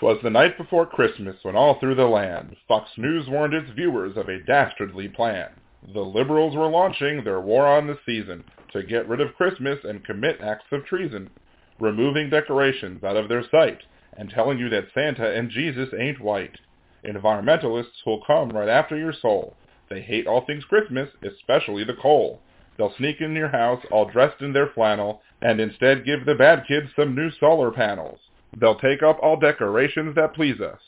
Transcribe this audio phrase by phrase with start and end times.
[0.00, 4.16] 'Twas the night before Christmas when all through the land Fox News warned its viewers
[4.16, 5.50] of a dastardly plan.
[5.92, 10.02] The liberals were launching their war on the season to get rid of Christmas and
[10.02, 11.28] commit acts of treason,
[11.78, 13.82] removing decorations out of their sight
[14.16, 16.56] and telling you that Santa and Jesus ain't white.
[17.04, 19.54] Environmentalists will come right after your soul.
[19.90, 22.40] They hate all things Christmas, especially the coal.
[22.78, 26.64] They'll sneak in your house all dressed in their flannel and instead give the bad
[26.66, 28.18] kids some new solar panels.
[28.58, 30.80] They'll take up all decorations that please us.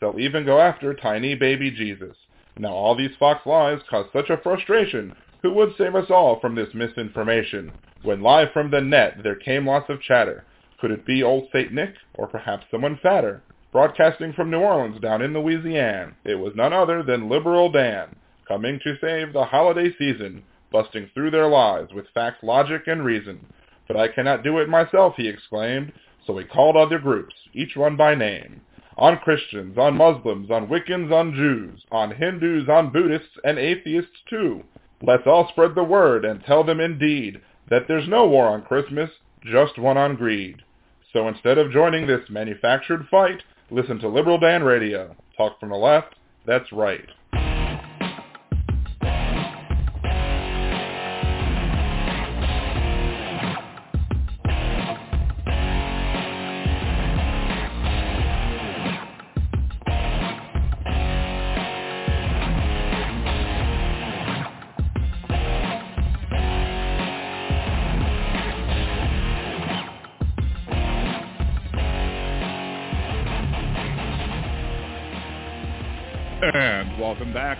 [0.00, 2.16] They'll even go after tiny baby Jesus.
[2.58, 5.14] Now all these Fox lies cause such a frustration.
[5.42, 7.72] Who would save us all from this misinformation?
[8.02, 10.44] When live from the net there came lots of chatter.
[10.80, 11.72] Could it be old St.
[11.72, 13.42] Nick, or perhaps someone fatter?
[13.72, 18.14] Broadcasting from New Orleans down in Louisiana, it was none other than Liberal Dan,
[18.46, 23.44] coming to save the holiday season, busting through their lies with fact, logic, and reason.
[23.86, 25.92] But I cannot do it myself, he exclaimed,
[26.28, 28.60] so he called other groups, each one by name.
[28.98, 34.62] On Christians, on Muslims, on Wiccans, on Jews, on Hindus, on Buddhists, and atheists too.
[35.00, 39.08] Let's all spread the word and tell them indeed that there's no war on Christmas,
[39.42, 40.62] just one on greed.
[41.14, 45.16] So instead of joining this manufactured fight, listen to Liberal Dan Radio.
[45.36, 47.08] Talk from the left, that's right.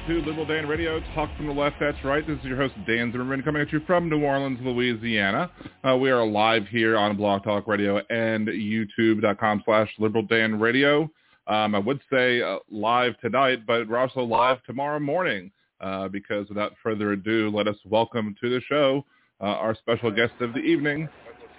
[0.09, 2.27] To Liberal Dan Radio, Talk from the Left, that's right.
[2.27, 5.51] This is your host, Dan Zimmerman, coming at you from New Orleans, Louisiana.
[5.87, 11.11] Uh, we are live here on Blog Talk Radio and youtube.com slash Liberal Dan Radio.
[11.47, 15.51] Um, I would say uh, live tonight, but we're also live tomorrow morning
[15.83, 19.05] uh, because without further ado, let us welcome to the show
[19.43, 21.07] uh, our special guest of the evening,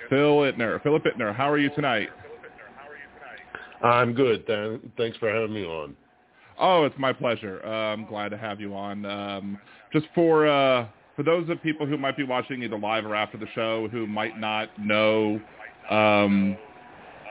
[0.10, 0.82] Phil Ittner.
[0.82, 2.10] Philip Ittner, how are you tonight?
[3.84, 4.44] I'm good.
[4.98, 5.96] Thanks for having me on.
[6.60, 7.62] Oh, it's my pleasure.
[7.64, 9.06] Uh, I'm glad to have you on.
[9.06, 9.60] Um,
[9.94, 13.38] just for uh, for those of people who might be watching either live or after
[13.38, 15.40] the show who might not know,
[15.90, 16.58] um,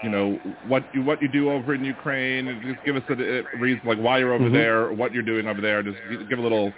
[0.02, 2.60] you know what you what you do over in Ukraine.
[2.64, 4.54] Just give us a, a reason, like why you're over mm-hmm.
[4.54, 5.82] there, what you're doing over there.
[5.82, 6.72] Just give a little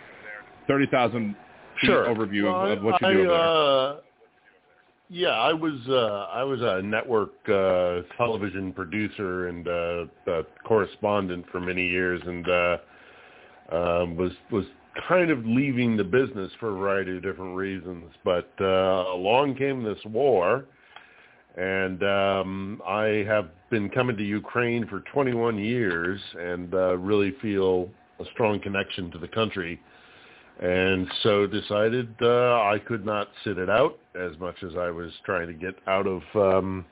[0.67, 1.37] thirty thousand
[1.82, 2.06] sure.
[2.06, 4.03] overview well, of, of, what you I, do over uh, there.
[5.12, 11.59] Yeah, I was uh, I was a network uh, television producer and uh, correspondent for
[11.59, 12.76] many years, and uh,
[13.72, 14.65] um, was was
[15.09, 18.04] kind of leaving the business for a variety of different reasons.
[18.25, 20.66] But uh, along came this war,
[21.56, 27.91] and um, I have been coming to Ukraine for 21 years, and uh, really feel
[28.20, 29.81] a strong connection to the country
[30.60, 35.10] and so decided uh, I could not sit it out as much as I was
[35.25, 36.84] trying to get out of um,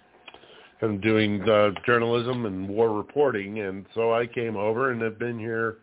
[0.81, 5.39] of doing uh, journalism and war reporting, and so I came over and have been
[5.39, 5.78] here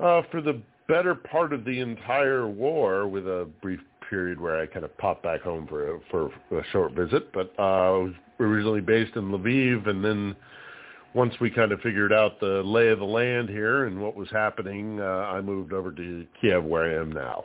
[0.00, 3.80] uh, for the better part of the entire war, with a brief
[4.10, 6.26] period where I kind of popped back home for a, for
[6.58, 7.32] a short visit.
[7.32, 10.36] But uh, I was originally based in Lviv, and then
[11.14, 14.28] once we kind of figured out the lay of the land here and what was
[14.30, 17.44] happening, uh, I moved over to Kiev where I am now.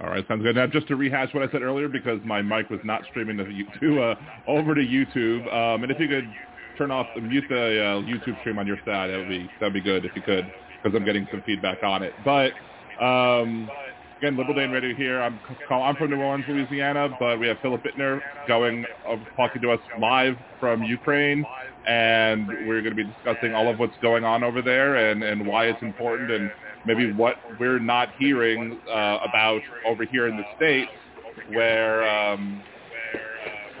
[0.00, 0.56] All right, sounds good.
[0.56, 3.80] Now, just to rehash what I said earlier, because my mic was not streaming to,
[3.80, 4.14] to uh,
[4.46, 6.30] over to YouTube, um, and if you could
[6.76, 9.80] turn off, mute the uh, YouTube stream on your side, that would be that'd be
[9.80, 10.44] good if you could,
[10.82, 12.12] because I'm getting some feedback on it.
[12.26, 12.52] But
[13.02, 13.70] um,
[14.18, 15.20] again, Liberal Dan Radio here.
[15.20, 15.38] I'm
[15.70, 19.80] I'm from New Orleans, Louisiana, but we have Philip Ittner going uh, talking to us
[20.00, 21.44] live from Ukraine
[21.86, 25.46] and we're going to be discussing all of what's going on over there and, and
[25.46, 26.50] why it's important and
[26.84, 30.90] maybe what we're not hearing uh, about over here in the states
[31.50, 32.62] where um,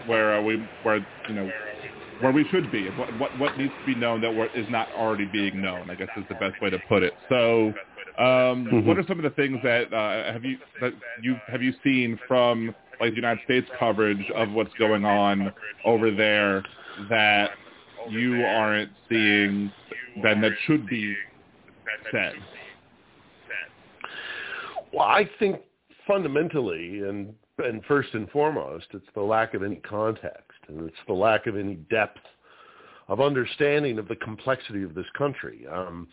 [0.06, 1.50] where uh, we where you know
[2.20, 5.26] where we should be what what, what needs to be known that is not already
[5.26, 7.72] being known I guess is the best way to put it so
[8.18, 8.86] um, mm-hmm.
[8.86, 10.92] what are some of the things that uh, have you that
[11.22, 15.52] you have you seen from like the United States coverage of what's going on
[15.84, 16.64] over there
[17.10, 17.50] that
[18.08, 19.70] you aren't seeing
[20.22, 21.14] then that should be
[22.10, 22.34] said?
[24.92, 25.60] Well, I think
[26.06, 31.14] fundamentally and and first and foremost, it's the lack of any context and it's the
[31.14, 32.20] lack of any depth
[33.08, 35.66] of understanding of the complexity of this country.
[35.66, 36.08] Um,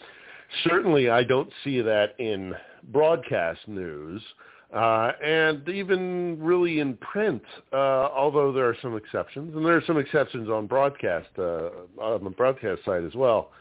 [0.63, 2.53] certainly, I don't see that in
[2.91, 4.21] broadcast news.
[4.73, 9.83] Uh, and even really in print, uh, although there are some exceptions, and there are
[9.85, 11.69] some exceptions on broadcast uh,
[12.01, 13.51] on the broadcast side as well.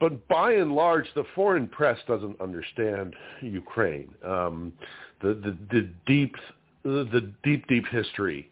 [0.00, 4.08] But by and large, the foreign press doesn't understand Ukraine.
[4.24, 4.72] Um,
[5.20, 6.34] the, the, the deep
[6.82, 8.48] the deep deep history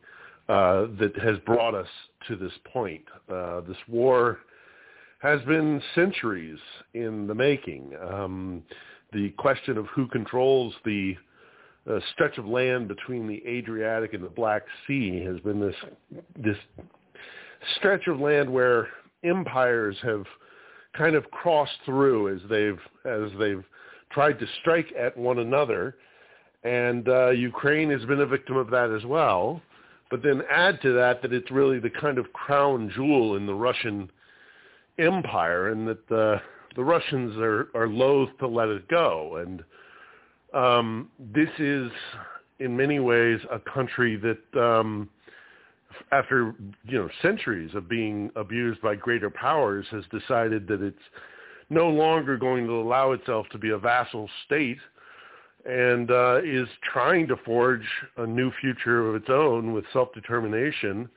[0.48, 1.88] uh, that has brought us
[2.28, 3.04] to this point.
[3.32, 4.40] Uh, this war
[5.24, 6.58] has been centuries
[6.92, 7.92] in the making.
[8.10, 8.62] Um,
[9.14, 11.16] the question of who controls the
[11.90, 15.74] uh, stretch of land between the Adriatic and the Black Sea has been this
[16.36, 16.58] this
[17.76, 18.88] stretch of land where
[19.24, 20.24] empires have
[20.94, 23.64] kind of crossed through as they've as they've
[24.10, 25.96] tried to strike at one another,
[26.64, 29.62] and uh, Ukraine has been a victim of that as well.
[30.10, 33.54] But then add to that that it's really the kind of crown jewel in the
[33.54, 34.10] Russian
[34.98, 36.40] empire, and that the
[36.76, 39.36] the Russians are are loath to let it go.
[39.36, 39.64] And
[40.52, 41.90] um, this is,
[42.60, 45.08] in many ways, a country that, um,
[46.12, 46.54] after
[46.84, 50.96] you know centuries of being abused by greater powers, has decided that it's
[51.70, 54.78] no longer going to allow itself to be a vassal state
[55.64, 57.86] and uh, is trying to forge
[58.18, 61.08] a new future of its own with self-determination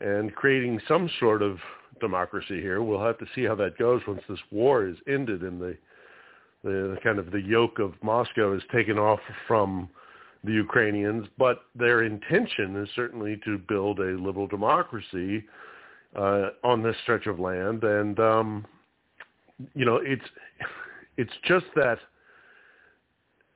[0.00, 1.58] and creating some sort of
[2.00, 2.82] democracy here.
[2.82, 5.76] We'll have to see how that goes once this war is ended and the
[6.62, 9.86] the kind of the yoke of Moscow is taken off from
[10.44, 15.44] the Ukrainians, but their intention is certainly to build a liberal democracy
[16.16, 18.66] uh, on this stretch of land, and um,
[19.74, 20.24] you know it's
[21.16, 21.98] it's just that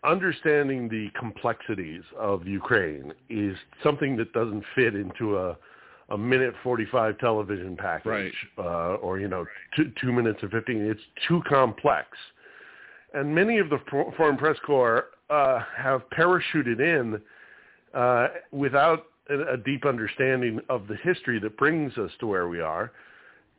[0.05, 5.57] understanding the complexities of Ukraine is something that doesn't fit into a
[6.11, 8.33] a minute 45 television package right.
[8.59, 9.45] uh, or you know
[9.77, 12.09] two, two minutes and 15 it's too complex
[13.15, 13.79] and many of the
[14.17, 17.21] foreign press corps uh, have parachuted in
[17.95, 22.61] uh, without a, a deep understanding of the history that brings us to where we
[22.61, 22.93] are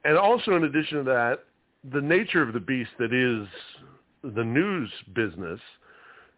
[0.05, 1.39] and also in addition to that
[1.93, 3.47] the nature of the beast that is
[4.35, 5.59] the news business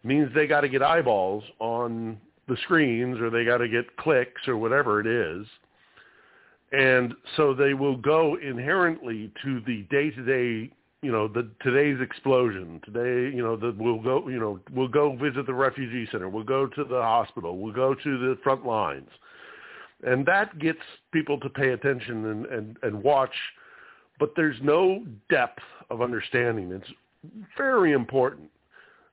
[0.04, 2.18] means they got to get eyeballs on
[2.48, 5.46] the screens or they got to get clicks or whatever it is.
[6.72, 10.70] And so they will go inherently to the day-to-day,
[11.02, 12.80] you know, the today's explosion.
[12.84, 16.30] Today, you know, we'll go, you know, we'll go visit the refugee center.
[16.30, 17.58] We'll go to the hospital.
[17.58, 19.10] We'll go to the front lines.
[20.02, 20.80] And that gets
[21.12, 23.34] people to pay attention and, and, and watch.
[24.18, 26.72] But there's no depth of understanding.
[26.72, 26.90] It's
[27.56, 28.48] very important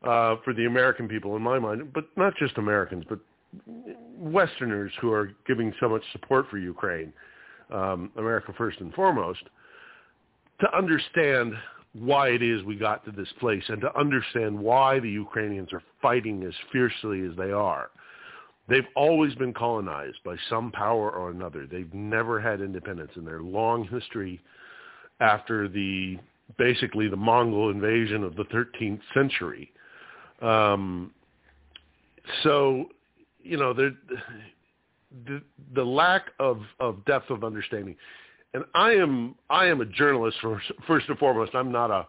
[0.03, 3.19] uh, for the American people in my mind, but not just Americans, but
[4.17, 7.11] Westerners who are giving so much support for Ukraine,
[7.71, 9.42] um, America first and foremost,
[10.62, 11.54] to understand
[11.94, 15.81] why it is we got to this place and to understand why the Ukrainians are
[16.01, 17.89] fighting as fiercely as they are.
[18.68, 21.66] They've always been colonized by some power or another.
[21.66, 24.39] They've never had independence in their long history
[25.19, 26.18] after the
[26.57, 29.71] basically the Mongol invasion of the 13th century.
[30.42, 31.12] Um,
[32.44, 32.86] so,
[33.42, 33.74] you know,
[35.25, 35.41] the,
[35.73, 37.95] the lack of of depth of understanding,
[38.53, 41.56] and I am I am a journalist first, first and foremost.
[41.56, 42.07] I'm not a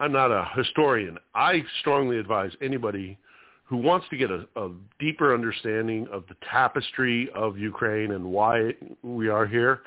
[0.00, 1.18] I'm not a historian.
[1.34, 3.18] I strongly advise anybody
[3.64, 8.74] who wants to get a, a deeper understanding of the tapestry of Ukraine and why
[9.02, 9.80] we are here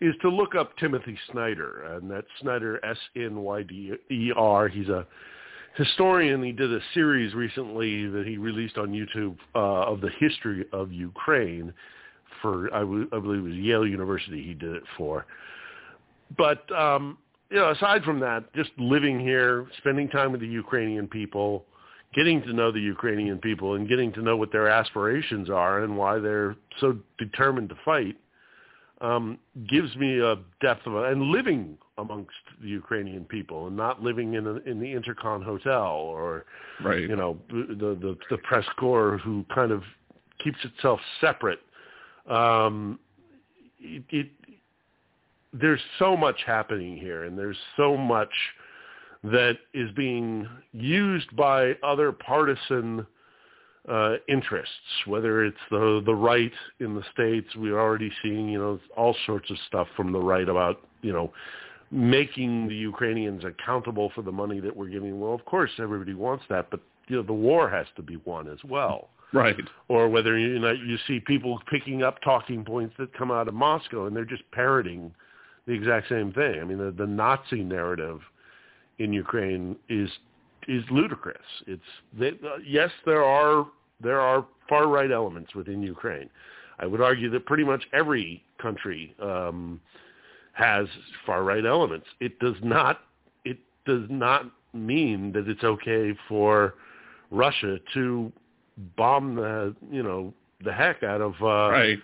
[0.00, 4.68] is to look up Timothy Snyder, and that's Snyder S N Y D E R.
[4.68, 5.06] He's a
[5.74, 6.42] historian.
[6.42, 10.92] He did a series recently that he released on YouTube uh, of the history of
[10.92, 11.72] Ukraine
[12.42, 14.42] for I, w- I believe it was Yale University.
[14.42, 15.26] He did it for,
[16.36, 17.18] but um,
[17.50, 21.64] you know, aside from that, just living here, spending time with the Ukrainian people,
[22.14, 25.96] getting to know the Ukrainian people, and getting to know what their aspirations are and
[25.96, 28.16] why they're so determined to fight
[29.00, 29.38] um,
[29.68, 34.46] gives me a depth of and living amongst the Ukrainian people and not living in
[34.46, 36.44] a, in the Intercon hotel or
[36.84, 37.00] right.
[37.00, 39.82] you know the, the the press corps who kind of
[40.42, 41.60] keeps itself separate.
[42.28, 42.98] Um,
[43.80, 44.30] it, it
[45.52, 48.32] there's so much happening here, and there's so much
[49.24, 53.06] that is being used by other partisan
[53.88, 54.74] uh, interests,
[55.06, 57.48] whether it's the the right in the states.
[57.56, 61.32] We're already seeing, you know, all sorts of stuff from the right about, you know,
[61.90, 65.18] making the Ukrainians accountable for the money that we're giving.
[65.18, 68.48] Well, of course, everybody wants that, but you know, the war has to be won
[68.48, 69.08] as well.
[69.32, 69.56] Right.
[69.88, 73.54] Or whether you know you see people picking up talking points that come out of
[73.54, 75.14] Moscow and they're just parroting
[75.66, 76.60] the exact same thing.
[76.60, 78.20] I mean, the, the Nazi narrative
[78.98, 80.10] in Ukraine is
[80.66, 81.36] is ludicrous.
[81.66, 81.82] It's
[82.18, 83.66] they, uh, yes, there are
[84.00, 86.30] there are far right elements within Ukraine.
[86.78, 89.80] I would argue that pretty much every country um,
[90.52, 90.86] has
[91.26, 92.06] far right elements.
[92.20, 93.00] It does not
[93.44, 96.74] it does not mean that it's okay for
[97.30, 98.32] Russia to
[98.96, 100.32] bomb the you know
[100.64, 101.98] the heck out of uh, right.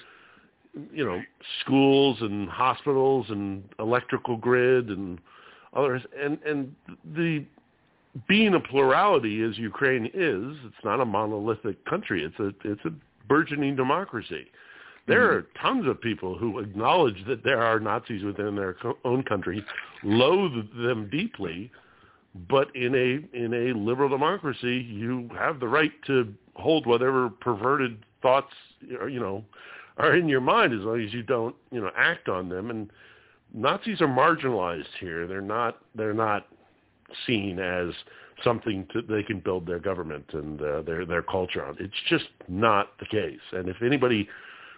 [0.92, 1.20] you know
[1.60, 5.18] schools and hospitals and electrical grid and
[5.74, 6.74] others and and
[7.14, 7.44] the
[8.28, 12.24] being a plurality as Ukraine is, it's not a monolithic country.
[12.24, 12.92] It's a it's a
[13.28, 14.46] burgeoning democracy.
[15.06, 15.36] There mm-hmm.
[15.36, 19.64] are tons of people who acknowledge that there are Nazis within their own country,
[20.02, 21.70] loathe them deeply,
[22.48, 28.04] but in a in a liberal democracy, you have the right to hold whatever perverted
[28.22, 29.44] thoughts you know
[29.98, 32.70] are in your mind as long as you don't you know act on them.
[32.70, 32.90] And
[33.52, 35.26] Nazis are marginalized here.
[35.26, 36.46] They're not they're not
[37.26, 37.92] seen as
[38.42, 41.76] something to, they can build their government and uh, their their culture on.
[41.78, 43.40] It's just not the case.
[43.52, 44.28] And if anybody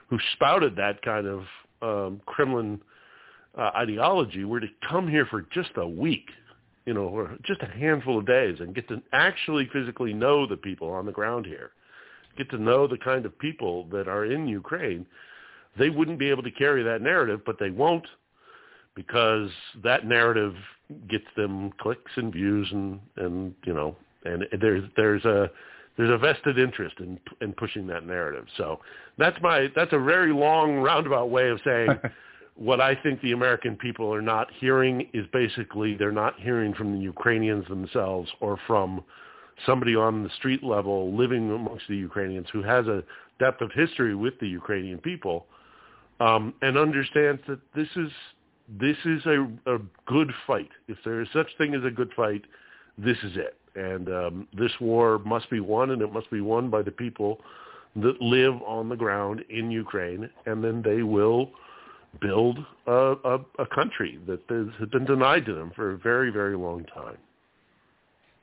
[0.08, 1.44] who spouted that kind of
[1.82, 2.80] um, Kremlin
[3.56, 6.28] uh, ideology were to come here for just a week,
[6.84, 10.56] you know, or just a handful of days and get to actually physically know the
[10.56, 11.70] people on the ground here,
[12.36, 15.06] get to know the kind of people that are in Ukraine,
[15.78, 18.06] they wouldn't be able to carry that narrative, but they won't
[18.94, 19.50] because
[19.82, 20.54] that narrative
[21.08, 25.50] gets them clicks and views and and you know and there's there's a
[25.96, 28.46] there's a vested interest in in pushing that narrative.
[28.56, 28.80] So
[29.18, 31.88] that's my that's a very long roundabout way of saying
[32.56, 36.92] what I think the American people are not hearing is basically they're not hearing from
[36.92, 39.04] the Ukrainians themselves or from
[39.64, 43.02] somebody on the street level living amongst the Ukrainians who has a
[43.38, 45.46] depth of history with the Ukrainian people
[46.20, 48.10] um, and understands that this is
[48.68, 50.70] this is a, a good fight.
[50.88, 52.42] If there is such thing as a good fight,
[52.98, 53.56] this is it.
[53.74, 57.40] And um, this war must be won, and it must be won by the people
[57.96, 61.50] that live on the ground in Ukraine, and then they will
[62.20, 66.56] build a, a, a country that has been denied to them for a very, very
[66.56, 67.18] long time.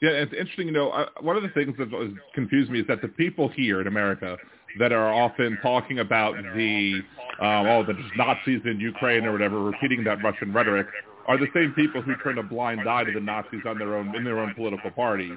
[0.02, 0.68] Yeah, it's interesting.
[0.68, 3.80] You know, I, one of the things that confused me is that the people here
[3.80, 4.38] in America
[4.80, 7.02] that are often talking about the
[7.40, 10.88] um, oh the Nazis in Ukraine or whatever, repeating that Russian rhetoric,
[11.28, 14.16] are the same people who turn a blind eye to the Nazis on their own
[14.16, 15.32] in their own political party,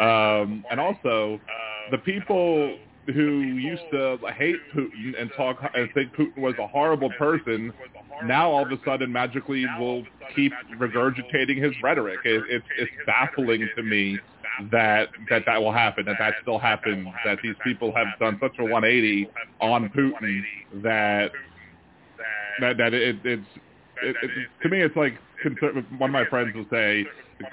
[0.00, 1.40] um, and also
[1.90, 7.10] the people who used to hate Putin and talk and think Putin was a horrible
[7.18, 7.72] person,
[8.24, 10.04] now all of a sudden magically will
[10.36, 12.20] keep regurgitating his rhetoric.
[12.24, 14.18] It, it, it's baffling to me
[14.70, 18.52] that that that will happen, that that still happens, that these people have done such
[18.58, 19.28] a 180
[19.60, 20.42] on Putin
[20.82, 21.30] that
[22.60, 23.42] that that it, it's
[24.02, 24.30] it, it,
[24.62, 25.14] to me it's like
[25.98, 27.06] one of my friends will say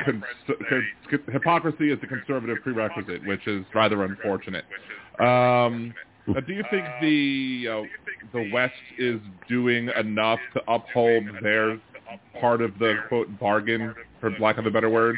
[0.06, 4.66] cons- cons- hypocrisy is a conservative prerequisite, which is rather unfortunate.
[5.20, 5.94] Um,
[6.26, 7.82] do you think the uh,
[8.34, 11.80] the West is doing enough to uphold their
[12.40, 15.18] part of the quote bargain, for lack of a better word?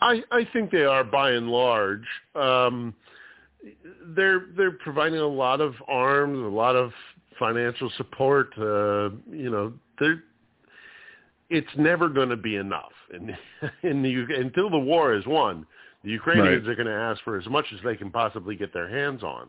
[0.00, 2.04] I, I think they are by and large.
[2.34, 2.94] Um,
[4.16, 6.92] they're they're providing a lot of arms, a lot of
[7.38, 8.52] financial support.
[8.56, 10.22] Uh, you know, they're
[11.50, 12.92] it's never going to be enough.
[13.12, 13.36] And
[13.82, 15.66] in the until the war is won,
[16.04, 16.72] the Ukrainians right.
[16.72, 19.48] are going to ask for as much as they can possibly get their hands on,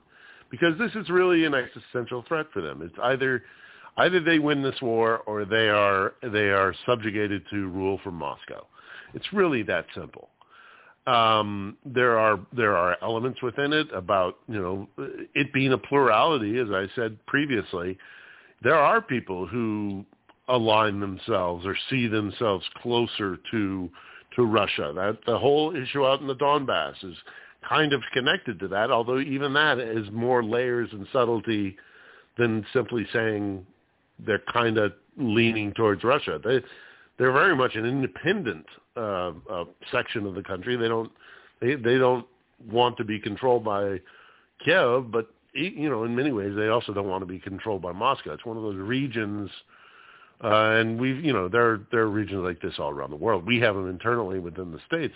[0.49, 2.81] because this is really an existential threat for them.
[2.81, 3.43] It's either
[3.97, 8.65] either they win this war or they are they are subjugated to rule from Moscow.
[9.13, 10.29] It's really that simple.
[11.09, 14.87] Um, there are there are elements within it about you know
[15.33, 17.97] it being a plurality, as I said previously.
[18.61, 20.05] There are people who
[20.49, 23.89] align themselves or see themselves closer to
[24.35, 24.93] to Russia.
[24.95, 27.15] That the whole issue out in the Donbass is
[27.67, 31.75] kind of connected to that, although even that is more layers and subtlety
[32.37, 33.65] than simply saying
[34.27, 36.39] they're kind of leaning towards Russia.
[36.43, 36.59] They
[37.17, 38.67] they're very much an independent
[38.99, 40.75] uh, uh, section of the country.
[40.75, 41.11] They don't
[41.61, 42.25] they they don't
[42.69, 43.99] want to be controlled by
[44.63, 47.91] Kiev, but you know in many ways they also don't want to be controlled by
[47.91, 48.33] Moscow.
[48.33, 49.49] It's one of those regions
[50.43, 53.45] uh, and we've, you know, there there are regions like this all around the world.
[53.45, 55.15] We have them internally within the states,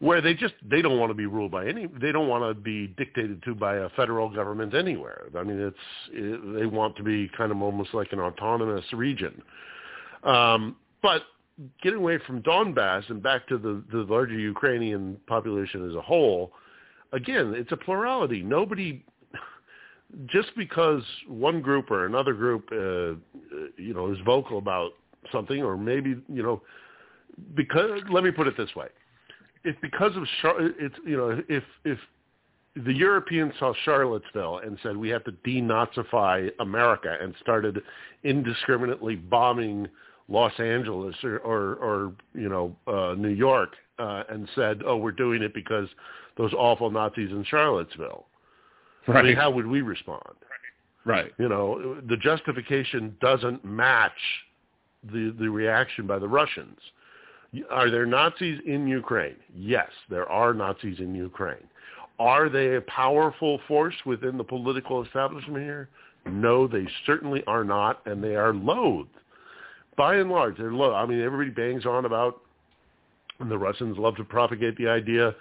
[0.00, 1.86] where they just they don't want to be ruled by any.
[1.86, 5.28] They don't want to be dictated to by a federal government anywhere.
[5.34, 5.76] I mean, it's
[6.12, 9.40] it, they want to be kind of almost like an autonomous region.
[10.24, 11.22] Um, but
[11.82, 16.52] getting away from Donbass and back to the the larger Ukrainian population as a whole,
[17.12, 18.42] again, it's a plurality.
[18.42, 19.04] Nobody
[20.26, 23.18] just because one group or another group, uh,
[23.76, 24.92] you know, is vocal about
[25.32, 26.62] something, or maybe you know,
[27.54, 28.88] because let me put it this way:
[29.64, 30.24] if because of
[30.78, 31.98] it's you know, if if
[32.76, 37.80] the Europeans saw Charlottesville and said we have to denazify America and started
[38.24, 39.86] indiscriminately bombing
[40.28, 45.12] Los Angeles or or, or you know uh, New York uh, and said, oh, we're
[45.12, 45.88] doing it because
[46.36, 48.26] those awful Nazis in Charlottesville.
[49.06, 49.18] Right.
[49.18, 50.22] I mean, how would we respond?
[51.04, 51.32] Right.
[51.38, 54.12] You know, the justification doesn't match
[55.12, 56.78] the the reaction by the Russians.
[57.70, 59.36] Are there Nazis in Ukraine?
[59.54, 61.68] Yes, there are Nazis in Ukraine.
[62.18, 65.88] Are they a powerful force within the political establishment here?
[66.26, 69.10] No, they certainly are not, and they are loathed.
[69.96, 70.94] By and large, they're low.
[70.94, 72.40] I mean, everybody bangs on about,
[73.40, 75.34] and the Russians love to propagate the idea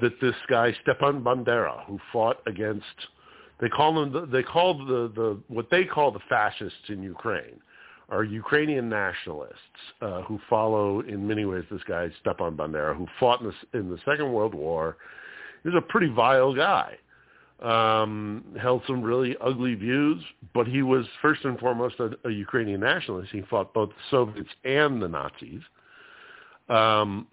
[0.00, 2.84] that this guy Stepan Bandera, who fought against,
[3.60, 7.60] they call them, they call the, the what they call the fascists in Ukraine,
[8.08, 9.56] are Ukrainian nationalists
[10.00, 13.90] uh, who follow, in many ways, this guy Stepan Bandera, who fought in the, in
[13.90, 14.96] the Second World War.
[15.64, 16.96] He's a pretty vile guy.
[17.60, 20.22] Um, held some really ugly views,
[20.54, 23.32] but he was first and foremost a, a Ukrainian nationalist.
[23.32, 25.62] He fought both the Soviets and the Nazis.
[26.68, 27.26] Um,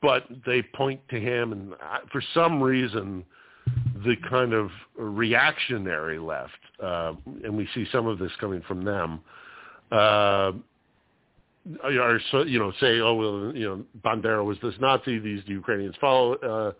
[0.00, 1.74] but they point to him, and
[2.12, 3.24] for some reason,
[4.04, 6.52] the kind of reactionary left,
[6.82, 9.20] uh, and we see some of this coming from them,
[9.90, 10.52] uh,
[11.82, 16.34] are you know say, oh well, you know, Bandera was this Nazi, these Ukrainians follow
[16.34, 16.72] uh,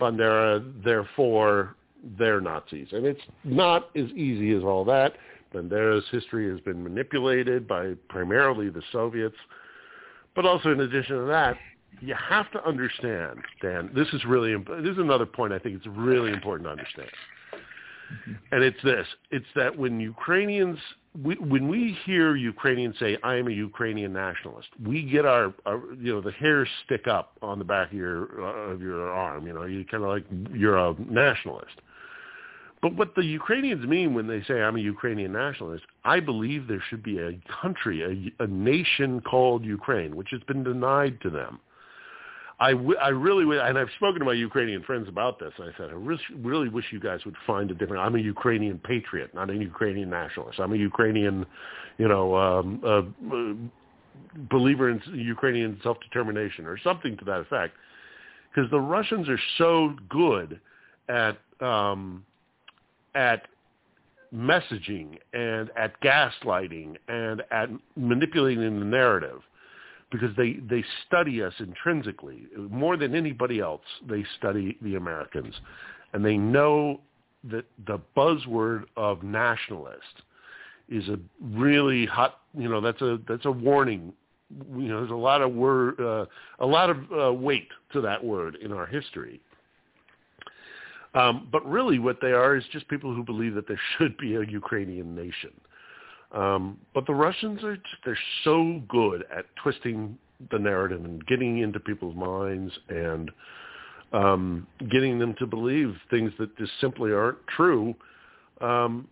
[0.00, 1.74] Bandera, therefore
[2.18, 5.14] they're Nazis, and it's not as easy as all that.
[5.52, 9.36] Bandera's history has been manipulated by primarily the Soviets,
[10.34, 11.56] but also in addition to that,
[12.00, 13.90] you have to understand, Dan.
[13.94, 17.10] This is really this is another point I think it's really important to understand,
[18.12, 18.32] mm-hmm.
[18.52, 20.78] and it's this: it's that when Ukrainians,
[21.22, 25.82] we, when we hear Ukrainians say, "I am a Ukrainian nationalist," we get our, our
[25.98, 29.46] you know the hairs stick up on the back of your uh, of your arm.
[29.46, 31.80] You know, you kind of like you're a nationalist.
[32.80, 36.82] But what the Ukrainians mean when they say I'm a Ukrainian nationalist, I believe there
[36.88, 41.58] should be a country, a, a nation called Ukraine, which has been denied to them.
[42.60, 45.52] I, w- I really would, and I've spoken to my Ukrainian friends about this.
[45.58, 48.02] I said, I really, wish you guys would find a different.
[48.02, 50.58] I'm a Ukrainian patriot, not a Ukrainian nationalist.
[50.58, 51.46] I'm a Ukrainian,
[51.98, 53.02] you know, um, uh,
[53.36, 53.54] uh,
[54.50, 57.74] believer in Ukrainian self-determination or something to that effect.
[58.50, 60.60] Because the Russians are so good
[61.08, 62.24] at um,
[63.14, 63.48] at
[64.34, 69.40] messaging and at gaslighting and at manipulating the narrative
[70.10, 72.46] because they, they study us intrinsically.
[72.70, 75.54] More than anybody else, they study the Americans.
[76.12, 77.00] And they know
[77.44, 80.22] that the buzzword of nationalist
[80.88, 84.12] is a really hot, you know, that's a, that's a warning.
[84.74, 86.24] You know, there's a lot of word, uh,
[86.58, 89.40] a lot of uh, weight to that word in our history.
[91.14, 94.34] Um, but really what they are is just people who believe that there should be
[94.34, 95.52] a Ukrainian nation.
[96.32, 100.18] Um, but the Russians are they're so good at twisting
[100.50, 103.30] the narrative and getting into people's minds and
[104.12, 107.94] um, getting them to believe things that just simply aren't true.
[108.60, 109.08] Um,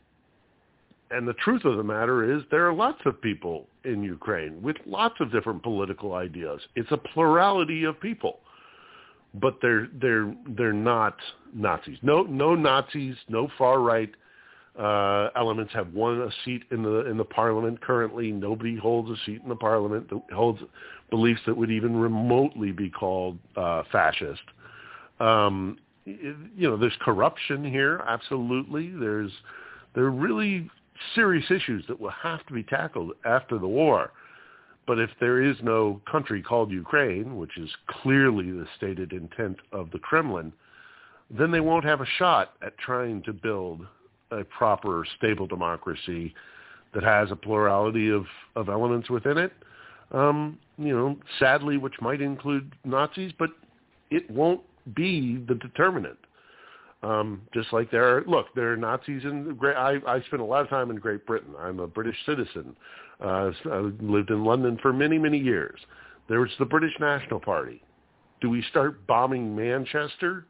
[1.10, 4.76] and the truth of the matter is there are lots of people in Ukraine with
[4.86, 6.60] lots of different political ideas.
[6.74, 8.40] It's a plurality of people,
[9.40, 11.16] but they're they're they're not
[11.54, 11.98] Nazis.
[12.02, 14.10] No no Nazis, no far right
[14.78, 18.30] uh, elements have won a seat in the in the parliament currently.
[18.30, 20.60] Nobody holds a seat in the parliament that holds
[21.10, 24.42] beliefs that would even remotely be called uh, fascist.
[25.18, 28.02] Um, you know, there's corruption here.
[28.06, 29.32] Absolutely, there's
[29.94, 30.70] there are really
[31.14, 34.12] serious issues that will have to be tackled after the war.
[34.86, 39.90] But if there is no country called Ukraine, which is clearly the stated intent of
[39.90, 40.52] the Kremlin,
[41.30, 43.86] then they won't have a shot at trying to build
[44.30, 46.34] a proper, stable democracy
[46.94, 49.52] that has a plurality of, of elements within it.
[50.12, 53.50] Um, you know, sadly, which might include Nazis, but
[54.10, 54.60] it won't
[54.94, 56.18] be the determinant.
[57.02, 59.76] Um, just like there are, look, there are Nazis in Great.
[59.76, 61.54] I, I spent a lot of time in Great Britain.
[61.58, 62.74] I'm a British citizen.
[63.22, 65.78] Uh, I lived in London for many, many years.
[66.28, 67.82] There was the British National Party.
[68.40, 70.46] Do we start bombing Manchester?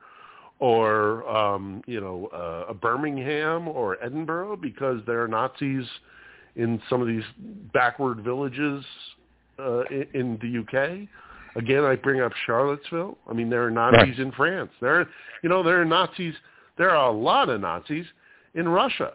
[0.59, 5.85] or um, you know uh, Birmingham or Edinburgh because there are Nazis
[6.57, 7.25] in some of these
[7.75, 8.85] backward villages
[9.59, 11.09] uh, in, in the UK.
[11.57, 13.17] Again, I bring up Charlottesville.
[13.29, 14.19] I mean, there are Nazis right.
[14.19, 14.71] in France.
[14.81, 15.07] There, are,
[15.43, 16.35] you know, there are Nazis.
[16.77, 18.05] There are a lot of Nazis
[18.55, 19.15] in Russia,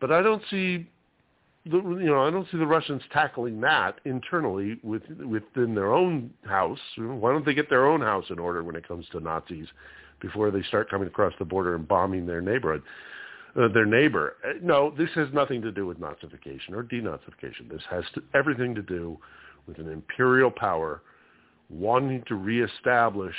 [0.00, 0.86] but I don't see
[1.70, 6.30] the, you know, I don't see the Russians tackling that internally with, within their own
[6.44, 6.78] house.
[6.96, 9.66] Why don't they get their own house in order when it comes to Nazis
[10.20, 12.82] before they start coming across the border and bombing their neighborhood,
[13.56, 14.36] uh, their neighbor.
[14.44, 17.70] Uh, no, this has nothing to do with Nazification or denazification.
[17.70, 19.18] This has to, everything to do
[19.66, 21.02] with an imperial power
[21.70, 23.34] wanting to reestablish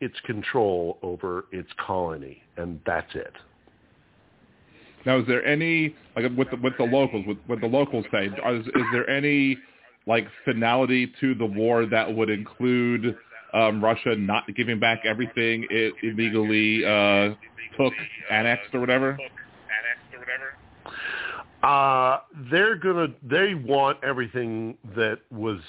[0.00, 3.32] its control over its colony, and that's it.
[5.04, 8.26] Now, is there any like with the, with the locals, with what the locals say?
[8.26, 9.58] Is, is there any
[10.06, 13.16] like finality to the war that would include
[13.52, 17.34] um, Russia not giving back everything it illegally uh,
[17.76, 17.92] took,
[18.30, 19.18] annexed or whatever?
[21.62, 22.18] Uh,
[22.50, 23.08] they're gonna.
[23.22, 25.60] They want everything that was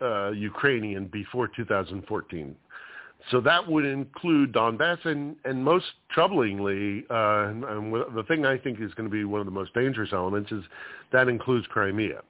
[0.00, 2.56] uh, Ukrainian before 2014.
[3.30, 8.56] So that would include Donbass, and, and most troublingly, uh, and, and the thing I
[8.56, 10.64] think is going to be one of the most dangerous elements is
[11.12, 12.22] that includes Crimea.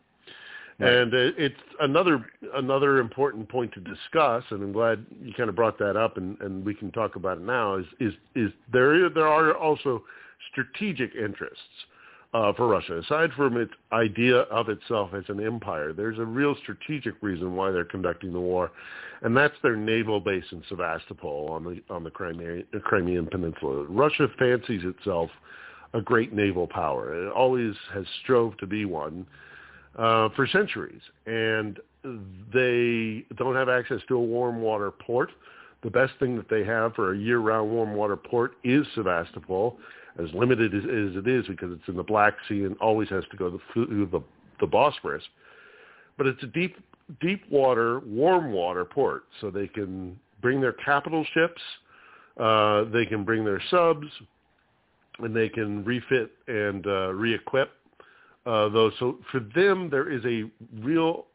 [0.78, 0.92] Right.
[0.92, 2.24] And it's another
[2.54, 6.40] another important point to discuss, and I'm glad you kind of brought that up, and,
[6.40, 7.76] and we can talk about it now.
[7.76, 10.02] Is is is there there are also
[10.50, 11.84] strategic interests
[12.32, 12.98] uh, for Russia.
[12.98, 17.70] Aside from its idea of itself as an empire, there's a real strategic reason why
[17.70, 18.70] they're conducting the war,
[19.22, 23.84] and that's their naval base in Sevastopol on the on the Crimean, Crimean Peninsula.
[23.88, 25.30] Russia fancies itself
[25.92, 27.26] a great naval power.
[27.26, 29.26] It always has strove to be one
[29.98, 31.80] uh, for centuries, and
[32.54, 35.30] they don't have access to a warm water port.
[35.82, 39.78] The best thing that they have for a year-round warm water port is Sevastopol
[40.22, 43.24] as limited as, as it is because it's in the Black Sea and always has
[43.30, 44.22] to go through the,
[44.60, 45.22] the Bosphorus.
[46.18, 46.76] But it's a deep,
[47.20, 51.60] deep water, warm water port, so they can bring their capital ships,
[52.38, 54.06] uh, they can bring their subs,
[55.18, 57.70] and they can refit and uh, re-equip
[58.46, 58.92] uh, those.
[58.98, 60.50] So for them, there is a
[60.82, 61.26] real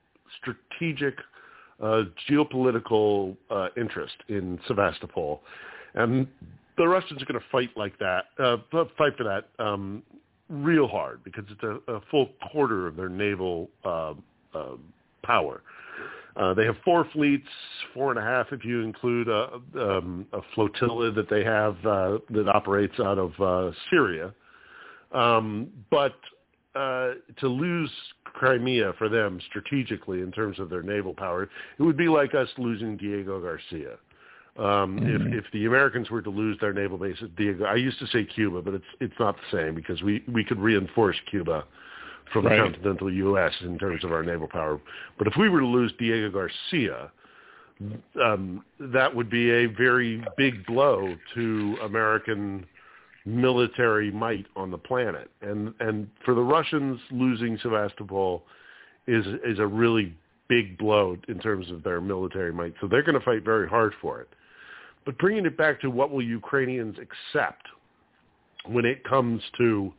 [0.42, 1.16] strategic
[1.82, 5.42] uh, geopolitical uh, interest in Sevastopol.
[5.94, 6.28] And
[6.78, 8.58] the Russians are going to fight like that, uh,
[8.98, 10.04] fight for that um,
[10.50, 14.14] real hard because it's a, a full quarter of their naval uh,
[14.54, 14.76] uh,
[15.24, 15.62] power.
[16.36, 17.48] Uh, they have four fleets,
[17.94, 22.18] four and a half if you include a, um, a flotilla that they have uh,
[22.30, 24.34] that operates out of uh, Syria.
[25.14, 26.16] Um, but
[26.76, 27.90] uh, to lose
[28.26, 32.50] Crimea for them strategically in terms of their naval power, it would be like us
[32.58, 33.96] losing Diego Garcia.
[34.58, 35.34] Um, mm-hmm.
[35.34, 38.08] If if the Americans were to lose their naval base at Diego, I used to
[38.08, 41.66] say Cuba, but it's it's not the same because we we could reinforce Cuba
[42.32, 42.58] from right.
[42.58, 43.54] the continental U.S.
[43.62, 44.80] in terms of our naval power.
[45.18, 47.12] But if we were to lose Diego Garcia,
[48.24, 52.66] um, that would be a very big blow to American
[53.26, 55.30] military might on the planet.
[55.42, 58.44] And and for the Russians, losing Sevastopol
[59.08, 60.16] is is a really
[60.48, 62.74] big blow in terms of their military might.
[62.80, 64.30] So they're going to fight very hard for it.
[65.06, 67.68] But bringing it back to what will Ukrainians accept
[68.66, 69.94] when it comes to,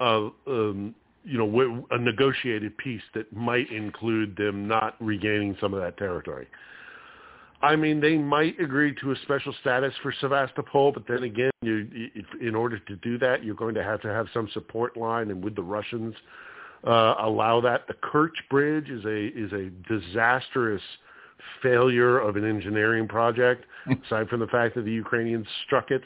[0.00, 5.80] uh, um, you know, a negotiated peace that might include them not regaining some of
[5.80, 6.46] that territory.
[7.60, 11.88] I mean, they might agree to a special status for Sevastopol, but then again, you,
[12.40, 15.42] in order to do that, you're going to have to have some support line, and
[15.42, 16.14] would the Russians
[16.86, 17.88] uh, allow that?
[17.88, 20.82] The Kerch Bridge is a is a disastrous
[21.62, 23.64] failure of an engineering project,
[24.06, 26.02] aside from the fact that the Ukrainians struck it.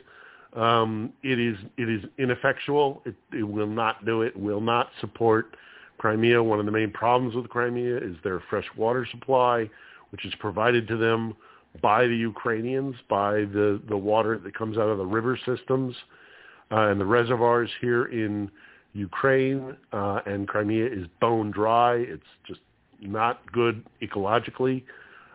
[0.55, 3.03] Um, it is it is ineffectual.
[3.07, 4.37] It, it will not do it.
[4.37, 5.57] Will not support
[5.99, 6.43] Crimea.
[6.43, 9.71] One of the main problems with Crimea is their fresh water supply,
[10.11, 11.35] which is provided to them
[11.81, 15.95] by the Ukrainians, by the, the water that comes out of the river systems
[16.71, 18.51] uh, and the reservoirs here in
[18.93, 19.75] Ukraine.
[19.91, 21.95] Uh, and Crimea is bone dry.
[21.95, 22.61] It's just
[23.01, 24.83] not good ecologically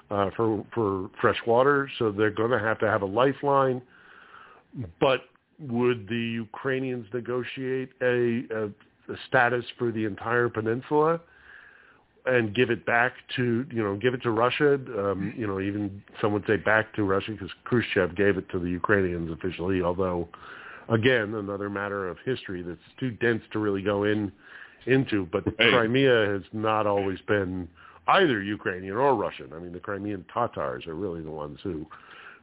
[0.10, 3.82] uh, for for fresh water, so they're going to have to have a lifeline.
[5.00, 5.22] But
[5.60, 8.66] would the Ukrainians negotiate a, a,
[9.12, 11.20] a status for the entire peninsula
[12.26, 14.76] and give it back to you know give it to Russia?
[14.76, 18.60] Um, you know, even some would say back to Russia because Khrushchev gave it to
[18.60, 20.28] the Ukrainians officially, although
[20.90, 24.32] again another matter of history that's too dense to really go in
[24.86, 25.28] into.
[25.32, 25.72] But hey.
[25.72, 27.68] Crimea has not always been
[28.08, 29.52] either Ukrainian or Russian.
[29.54, 31.86] I mean, the Crimean Tatars are really the ones who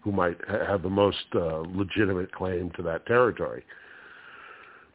[0.03, 3.65] who might ha- have the most uh, legitimate claim to that territory.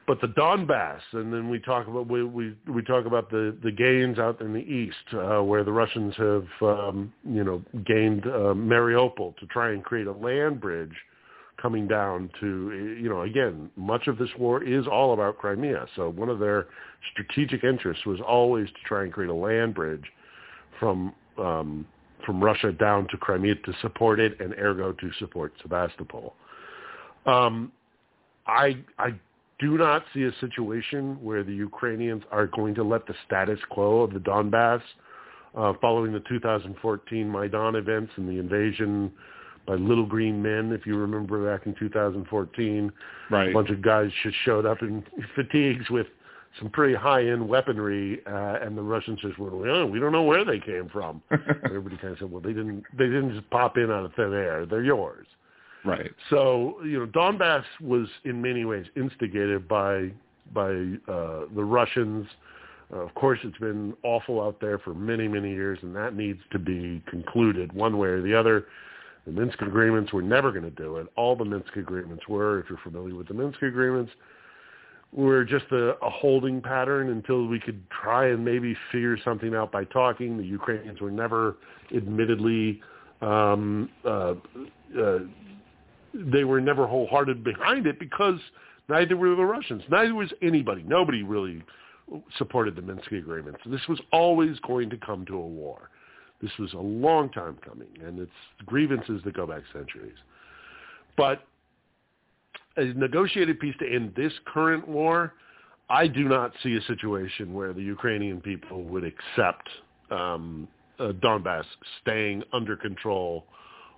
[0.10, 3.72] But the Donbass, and then we talk about we we, we talk about the, the
[3.72, 8.54] gains out in the east, uh, where the Russians have um, you know gained uh,
[8.56, 10.96] Mariupol to try and create a land bridge
[11.62, 15.86] coming down to you know again much of this war is all about Crimea.
[15.96, 16.68] So one of their
[17.12, 20.06] strategic interests was always to try and create a land bridge
[20.80, 21.86] from um,
[22.26, 26.36] from Russia down to Crimea to support it, and ergo to support Sevastopol.
[27.26, 27.72] Um,
[28.48, 29.12] I I
[29.60, 34.02] do not see a situation where the Ukrainians are going to let the status quo
[34.02, 34.82] of the Donbass
[35.56, 39.12] uh, following the 2014 Maidan events and the invasion
[39.68, 42.92] by Little Green Men, if you remember back in 2014.
[43.30, 43.50] Right.
[43.50, 45.04] A bunch of guys just showed up in
[45.36, 46.08] fatigues with
[46.58, 50.44] some pretty high-end weaponry, uh, and the Russians just went, well, we don't know where
[50.44, 51.22] they came from.
[51.66, 54.34] Everybody kind of said, well, they didn't, they didn't just pop in out of thin
[54.34, 54.66] air.
[54.66, 55.28] They're yours.
[55.86, 56.12] Right.
[56.30, 60.12] So, you know, Donbass was in many ways instigated by
[60.54, 60.72] by
[61.08, 62.28] uh, the Russians.
[62.92, 66.40] Uh, of course, it's been awful out there for many, many years, and that needs
[66.52, 68.66] to be concluded one way or the other.
[69.26, 71.08] The Minsk agreements were never going to do it.
[71.16, 74.12] All the Minsk agreements were, if you're familiar with the Minsk agreements,
[75.12, 79.72] were just a, a holding pattern until we could try and maybe figure something out
[79.72, 80.38] by talking.
[80.38, 81.58] The Ukrainians were never,
[81.96, 82.82] admittedly,
[83.22, 84.36] um, uh,
[85.00, 85.20] uh,
[86.14, 88.40] they were never wholehearted behind it because
[88.88, 89.84] neither were the Russians.
[89.90, 90.84] Neither was anybody.
[90.84, 91.64] Nobody really
[92.38, 93.60] supported the Minsk agreements.
[93.66, 95.90] This was always going to come to a war.
[96.42, 98.32] This was a long time coming, and it's
[98.66, 100.16] grievances that go back centuries.
[101.18, 101.44] But
[102.78, 105.34] a negotiated peace to end this current war,
[105.90, 109.68] I do not see a situation where the Ukrainian people would accept
[110.12, 110.68] um,
[111.00, 111.66] uh, Donbass
[112.02, 113.46] staying under control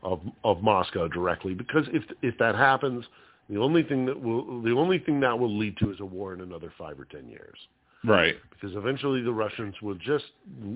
[0.03, 3.05] of of Moscow directly because if if that happens,
[3.49, 6.34] the only thing that will the only thing that will lead to is a war
[6.34, 7.57] in another five or ten years.
[8.03, 8.36] Right.
[8.49, 10.25] Because eventually the Russians will just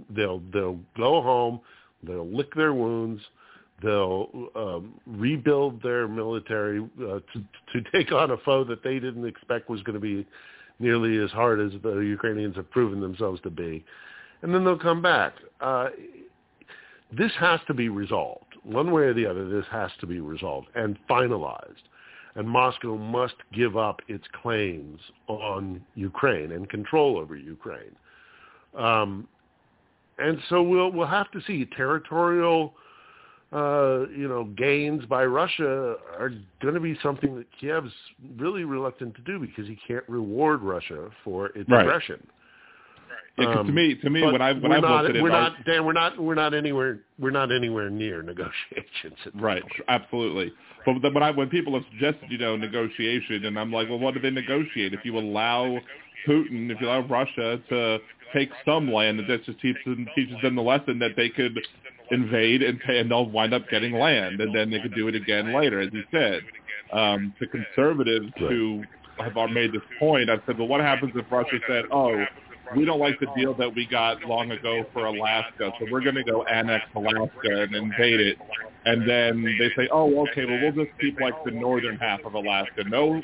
[0.10, 1.60] they'll they'll go home,
[2.04, 3.22] they'll lick their wounds,
[3.82, 9.26] they'll um, rebuild their military uh, to to take on a foe that they didn't
[9.26, 10.26] expect was going to be
[10.80, 13.84] nearly as hard as the Ukrainians have proven themselves to be,
[14.42, 15.34] and then they'll come back.
[15.62, 15.88] Uh,
[17.18, 20.68] this has to be resolved one way or the other, this has to be resolved
[20.76, 21.84] and finalized.
[22.36, 27.96] And Moscow must give up its claims on Ukraine and control over Ukraine.
[28.78, 29.28] Um,
[30.18, 32.74] and so we'll we'll have to see territorial,
[33.52, 36.32] uh, you know, gains by Russia are
[36.62, 37.94] going to be something that Kiev's
[38.38, 41.82] really reluctant to do because he can't reward Russia for its right.
[41.82, 42.26] aggression.
[43.38, 45.54] Yeah, um, to me, to me, when I when I looked at it, we're not,
[45.66, 49.18] Dan, we're not we're not anywhere we're not anywhere near negotiations.
[49.36, 49.74] right, point.
[49.90, 50.54] absolutely.
[50.86, 54.14] But when I when people have suggested you know negotiation, and I'm like, well, what
[54.14, 54.94] do they negotiate?
[54.94, 55.80] If you allow
[56.26, 58.00] Putin, if you allow Russia to
[58.34, 61.60] take some land, that just teaches them, teaches them the lesson that they could
[62.12, 65.16] invade and pay, and they'll wind up getting land, and then they could do it
[65.16, 66.42] again later, as you said.
[66.94, 68.52] Um, to conservatives right.
[68.52, 68.84] who
[69.18, 72.26] have made this point, I've said, well, what happens if Russia said, oh,
[72.76, 76.16] we don't like the deal that we got long ago for Alaska, so we're going
[76.16, 78.38] to go annex Alaska and invade it.
[78.86, 82.34] And then they say, oh, okay, well, we'll just keep like the northern half of
[82.34, 82.84] Alaska.
[82.88, 83.22] No,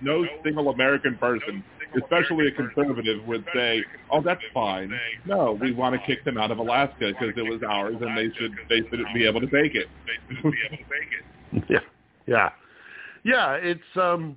[0.00, 4.92] no single American person, especially a conservative, would say, oh, that's fine.
[5.24, 8.34] No, we want to kick them out of Alaska because it was ours, and they
[8.36, 9.86] should they should be able to take it.
[11.68, 11.78] yeah,
[12.26, 12.50] yeah,
[13.24, 13.52] yeah.
[13.54, 14.36] It's um.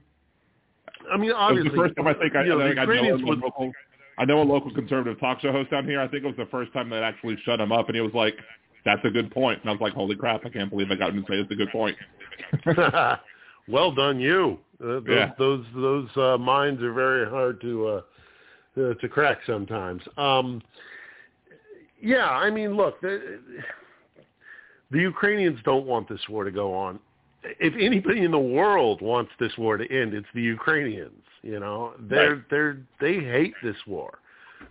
[1.12, 2.80] I mean, obviously, it was the first time I think I, you know, I, think
[2.80, 3.72] I know a would, local,
[4.18, 6.02] I know a local conservative talk show host down here.
[6.02, 8.14] I think it was the first time that actually shut him up, and he was
[8.14, 8.36] like,
[8.86, 10.46] "That's a good point." And I was like, "Holy crap!
[10.46, 11.96] I can't believe I got him to say it's a good point."
[13.68, 14.60] well done, you.
[14.82, 15.32] Uh, those Yeah.
[15.38, 18.02] those those uh, minds are very hard to uh,
[18.82, 20.02] uh, to crack sometimes.
[20.18, 20.62] Um,
[22.02, 23.40] yeah, I mean, look, the,
[24.92, 27.00] the Ukrainians don't want this war to go on.
[27.44, 31.24] If anybody in the world wants this war to end, it's the Ukrainians.
[31.42, 32.50] You know, they're Right.
[32.50, 34.20] they're they hate this war.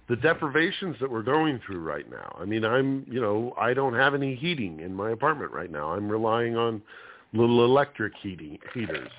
[0.09, 2.37] The deprivations that we're going through right now.
[2.41, 5.93] I mean, I'm you know I don't have any heating in my apartment right now.
[5.93, 6.83] I'm relying on
[7.33, 9.11] little electric heating heaters.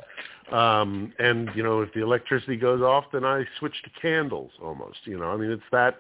[0.51, 4.99] Um, and you know, if the electricity goes off, then I switch to candles almost.
[5.05, 5.99] You know, I mean, it's that.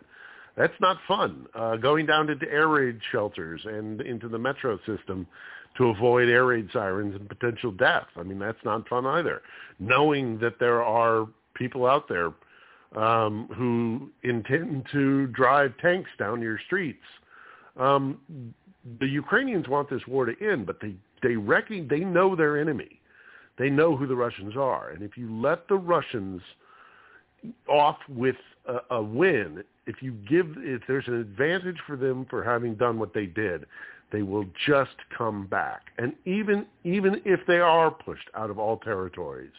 [0.57, 1.45] That's not fun.
[1.55, 5.25] Uh, going down to air raid shelters and into the metro system
[5.77, 8.07] to avoid air raid sirens and potential death.
[8.17, 9.41] I mean, that's not fun either.
[9.79, 12.33] Knowing that there are people out there
[12.95, 17.03] um, who intend to drive tanks down your streets.
[17.77, 18.19] Um,
[18.99, 22.99] the Ukrainians want this war to end, but they they reckon they know their enemy.
[23.57, 26.41] They know who the Russians are, and if you let the Russians
[27.67, 28.37] off with
[28.67, 32.99] a, a win, if you give if there's an advantage for them for having done
[32.99, 33.65] what they did,
[34.11, 35.87] they will just come back.
[35.97, 39.51] And even even if they are pushed out of all territories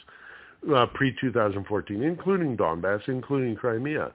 [0.74, 4.12] uh, pre 2014, including Donbass, including Crimea,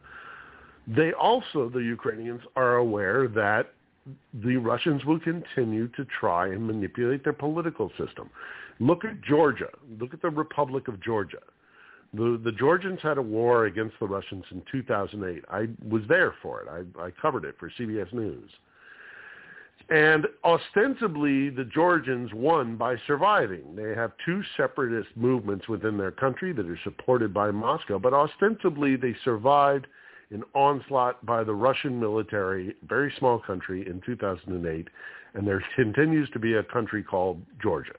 [0.87, 3.73] they also the Ukrainians are aware that
[4.33, 8.29] the Russians will continue to try and manipulate their political system.
[8.79, 9.69] Look at Georgia.
[9.99, 11.41] Look at the Republic of Georgia.
[12.13, 15.43] The, the Georgians had a war against the Russians in 2008.
[15.49, 16.67] I was there for it.
[16.69, 18.49] I, I covered it for CBS News.
[19.89, 23.75] And ostensibly, the Georgians won by surviving.
[23.75, 28.95] They have two separatist movements within their country that are supported by Moscow, but ostensibly
[28.95, 29.85] they survived
[30.31, 34.87] an onslaught by the Russian military, very small country, in 2008,
[35.33, 37.93] and there continues to be a country called Georgia.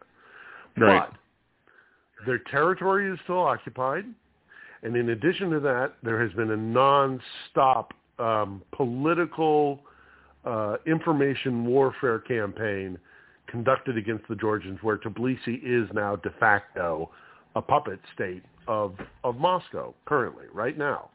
[0.77, 1.09] Right.
[1.09, 4.05] But their territory is still occupied,
[4.83, 9.81] and in addition to that, there has been a non-stop um, political
[10.45, 12.99] uh, information warfare campaign
[13.47, 17.11] conducted against the Georgians, where Tbilisi is now de facto
[17.55, 21.11] a puppet state of of Moscow currently, right now.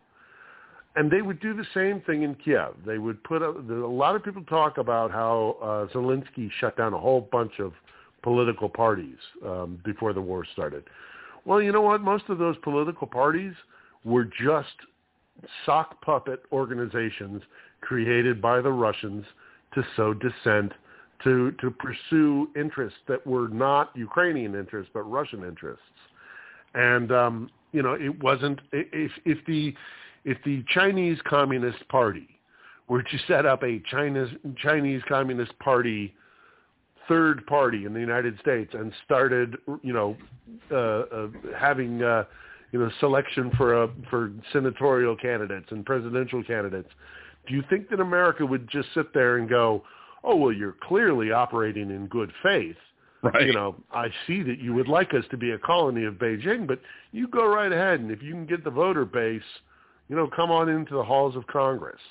[0.96, 2.74] And they would do the same thing in Kiev.
[2.86, 6.94] They would put a, a lot of people talk about how uh, Zelensky shut down
[6.94, 7.72] a whole bunch of
[8.24, 10.84] political parties um, before the war started.
[11.46, 12.02] Well, you know what?
[12.02, 13.54] Most of those political parties
[14.04, 14.76] were just
[15.66, 17.42] sock puppet organizations
[17.82, 19.26] created by the Russians
[19.74, 20.74] to sow dissent,
[21.24, 25.84] to to pursue interests that were not Ukrainian interests but Russian interests.
[26.74, 29.74] And um, you know, it wasn't if if the
[30.26, 32.28] if the Chinese Communist Party
[32.88, 36.14] were to set up a China's Chinese Communist Party
[37.08, 40.16] third party in the United States and started, you know,
[40.72, 42.24] uh, uh, having, uh,
[42.72, 46.90] you know, selection for a, for senatorial candidates and presidential candidates,
[47.48, 49.84] do you think that America would just sit there and go,
[50.24, 52.78] "Oh, well, you're clearly operating in good faith."
[53.24, 53.48] Right.
[53.48, 56.66] You know, I see that you would like us to be a colony of Beijing,
[56.66, 56.80] but
[57.12, 59.44] you go right ahead, and if you can get the voter base,
[60.12, 62.02] you know, come on into the halls of Congress.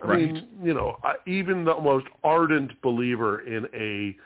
[0.00, 0.18] I Right.
[0.34, 4.16] mean, you know, I- even the most ardent believer in a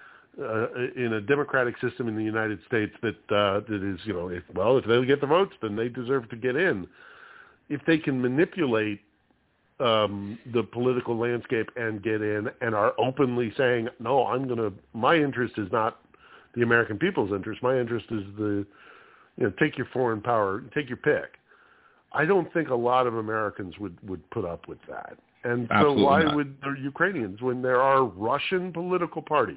[0.40, 4.28] uh, in a democratic system in the United States that uh, that is, you know,
[4.28, 6.86] if, well, if they get the votes, then they deserve to get in.
[7.68, 9.00] If they can manipulate
[9.80, 14.72] um, the political landscape and get in, and are openly saying, no, I'm going to,
[14.94, 16.00] my interest is not
[16.54, 17.62] the American people's interest.
[17.62, 18.64] My interest is the,
[19.36, 21.34] you know, take your foreign power, take your pick.
[22.14, 25.16] I don't think a lot of Americans would would put up with that.
[25.44, 26.36] And so Absolutely why not.
[26.36, 29.56] would the Ukrainians, when there are Russian political parties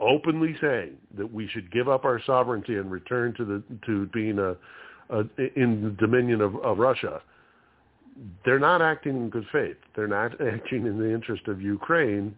[0.00, 4.38] openly saying that we should give up our sovereignty and return to the to being
[4.38, 4.56] a,
[5.10, 5.20] a
[5.56, 7.20] in the dominion of, of Russia,
[8.44, 9.76] they're not acting in good faith.
[9.94, 12.34] They're not acting in the interest of Ukraine.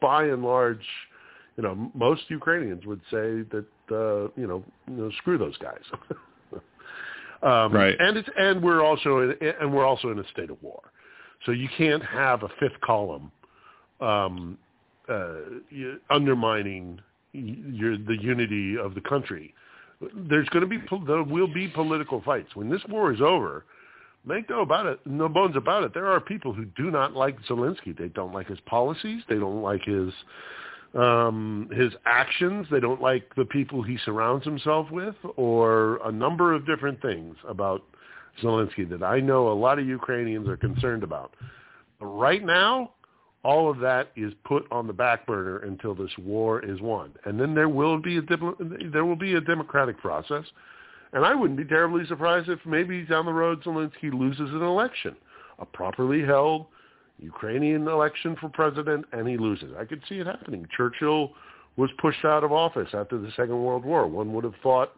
[0.00, 0.84] By and large,
[1.56, 5.82] you know, most Ukrainians would say that uh, you know, you know, screw those guys.
[7.42, 7.96] um, Right.
[7.98, 10.80] And it's and we're also in, and we're also in a state of war,
[11.44, 13.32] so you can't have a fifth column
[14.00, 14.58] um,
[15.08, 15.34] uh,
[16.10, 17.00] undermining
[17.32, 19.54] your, the unity of the country.
[20.28, 23.64] There's going to be there will be political fights when this war is over.
[24.24, 25.94] Make no about it, no bones about it.
[25.94, 27.96] There are people who do not like Zelensky.
[27.96, 29.22] They don't like his policies.
[29.28, 30.12] They don't like his
[30.94, 32.66] um, his actions.
[32.70, 37.36] They don't like the people he surrounds himself with, or a number of different things
[37.48, 37.82] about
[38.42, 41.34] Zelensky that I know a lot of Ukrainians are concerned about.
[41.98, 42.92] But right now,
[43.44, 47.40] all of that is put on the back burner until this war is won, and
[47.40, 48.22] then there will be a
[48.92, 50.44] there will be a democratic process.
[51.14, 55.14] And I wouldn't be terribly surprised if maybe down the road Zelensky loses an election,
[55.58, 56.66] a properly held
[57.20, 59.72] Ukrainian election for president, and he loses.
[59.78, 60.66] I could see it happening.
[60.76, 61.32] Churchill
[61.76, 64.06] was pushed out of office after the Second World War.
[64.06, 64.92] One would have thought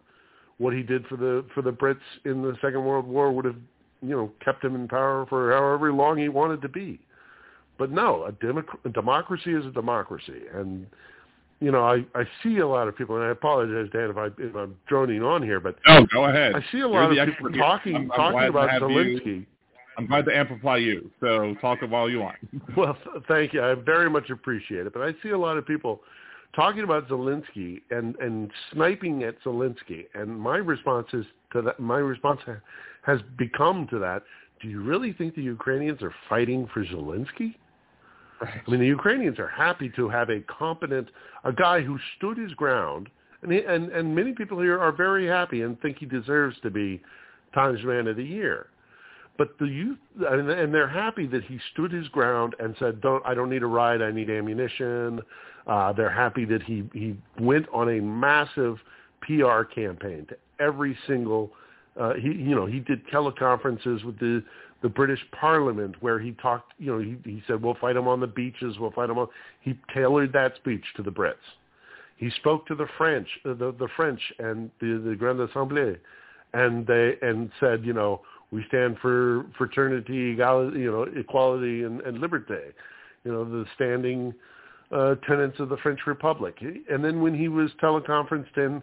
[0.58, 3.56] what he did for the for the Brits in the Second World War would have,
[4.02, 7.00] you know, kept him in power for however long he wanted to be.
[7.78, 10.86] But no, a, democ- a democracy is a democracy, and
[11.60, 14.26] you know, I I see a lot of people, and I apologize, Dan, if I
[14.38, 16.54] if I'm droning on here, but No, go ahead.
[16.54, 19.46] I see a You're lot of people talking I'm- I'm talking about have you- Zelensky.
[19.96, 21.10] I'm glad to amplify you.
[21.20, 22.36] So talk while you want.
[22.76, 22.96] Well,
[23.28, 23.62] thank you.
[23.62, 24.92] I very much appreciate it.
[24.92, 26.00] But I see a lot of people
[26.54, 31.78] talking about Zelensky and and sniping at Zelensky, and my response is to that.
[31.78, 32.40] My response
[33.02, 34.22] has become to that.
[34.60, 37.54] Do you really think the Ukrainians are fighting for Zelensky?
[38.40, 41.08] I mean, the Ukrainians are happy to have a competent,
[41.44, 43.08] a guy who stood his ground,
[43.42, 46.70] and he, and and many people here are very happy and think he deserves to
[46.70, 47.02] be
[47.54, 48.66] Times Man of the Year.
[49.36, 53.34] But the youth, and, they're happy that he stood his ground and said, "Don't, I
[53.34, 54.00] don't need a ride.
[54.00, 55.20] I need ammunition."
[55.66, 58.78] Uh, they're happy that he he went on a massive
[59.22, 61.50] PR campaign to every single.
[62.00, 64.44] Uh, he you know he did teleconferences with the
[64.84, 68.20] the British Parliament, where he talked, you know, he, he said, we'll fight them on
[68.20, 69.28] the beaches, we'll fight them on.
[69.62, 71.36] He tailored that speech to the Brits.
[72.18, 75.96] He spoke to the French, uh, the, the French and the, the Grand Assemblée,
[76.52, 78.20] and they and said, you know,
[78.50, 82.20] we stand for fraternity, equality, you know, equality and, and
[83.24, 84.34] you know, the standing
[84.92, 86.56] uh, tenets of the French Republic.
[86.90, 88.82] And then when he was teleconferenced in,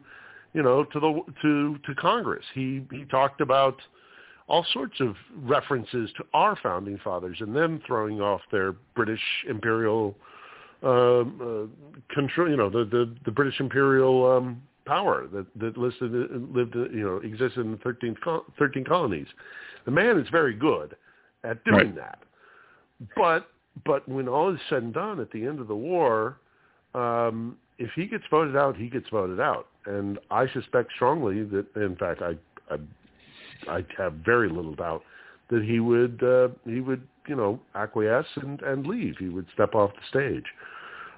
[0.54, 3.78] you know, to the to to Congress, he he talked about
[4.48, 10.14] all sorts of references to our founding fathers and them throwing off their British imperial
[10.84, 16.12] um, uh, control, you know, the, the, the British imperial um, power that, that listed,
[16.54, 18.16] lived, you know, existed in the 13,
[18.58, 19.28] 13 colonies.
[19.86, 20.96] The man is very good
[21.44, 21.96] at doing right.
[21.96, 22.20] that.
[23.16, 23.48] But,
[23.86, 26.38] but when all is said and done at the end of the war,
[26.94, 29.68] um, if he gets voted out, he gets voted out.
[29.86, 32.36] And I suspect strongly that, in fact, I,
[32.72, 35.02] I, I have very little doubt
[35.50, 39.16] that he would, uh, he would, you know, acquiesce and, and leave.
[39.18, 40.46] He would step off the stage.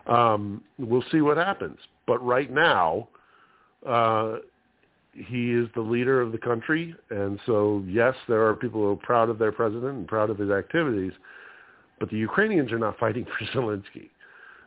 [0.07, 1.77] Um, we'll see what happens.
[2.07, 3.09] But right now,
[3.87, 4.37] uh,
[5.13, 8.95] he is the leader of the country, and so yes, there are people who are
[8.95, 11.13] proud of their president and proud of his activities,
[11.99, 14.09] but the Ukrainians are not fighting for Zelensky.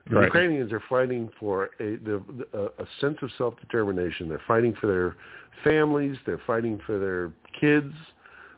[0.08, 0.24] The right.
[0.26, 4.28] Ukrainians are fighting for a, the, a, a sense of self-determination.
[4.28, 5.16] They're fighting for their
[5.64, 6.16] families.
[6.24, 7.92] They're fighting for their kids.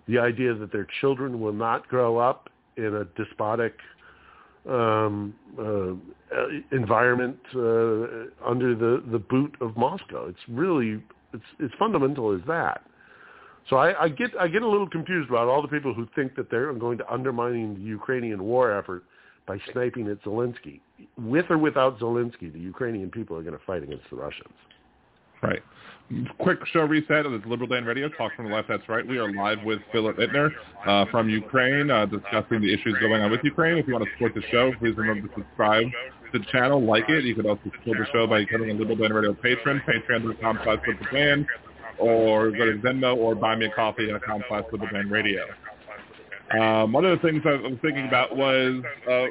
[0.09, 3.74] The idea that their children will not grow up in a despotic
[4.69, 5.95] um, uh,
[6.73, 10.27] environment uh, under the, the boot of Moscow.
[10.29, 11.03] It's really
[11.33, 12.83] it's it's fundamental as that.
[13.69, 16.35] So I, I get I get a little confused about all the people who think
[16.37, 19.05] that they're going to undermining the Ukrainian war effort
[19.47, 20.81] by sniping at Zelensky.
[21.16, 24.55] With or without Zelensky, the Ukrainian people are going to fight against the Russians.
[25.43, 25.62] Right.
[26.39, 29.07] Quick show reset of the Liberal Dan Radio, Talk from the Left, That's Right.
[29.07, 30.51] We are live with Philip Ittner
[30.86, 33.76] uh, from Ukraine, uh, discussing the issues going on with Ukraine.
[33.76, 35.84] If you want to support the show, please remember to subscribe
[36.32, 37.24] to the channel, like it.
[37.24, 40.78] You can also support the show by becoming a Liberal Dan Radio patron, patreon.com slash
[40.86, 41.47] Liberal
[41.99, 45.45] or go to Venmo or buy me a coffee at account slash Liberal Radio.
[46.59, 49.26] Um, one of the things I was thinking about was uh,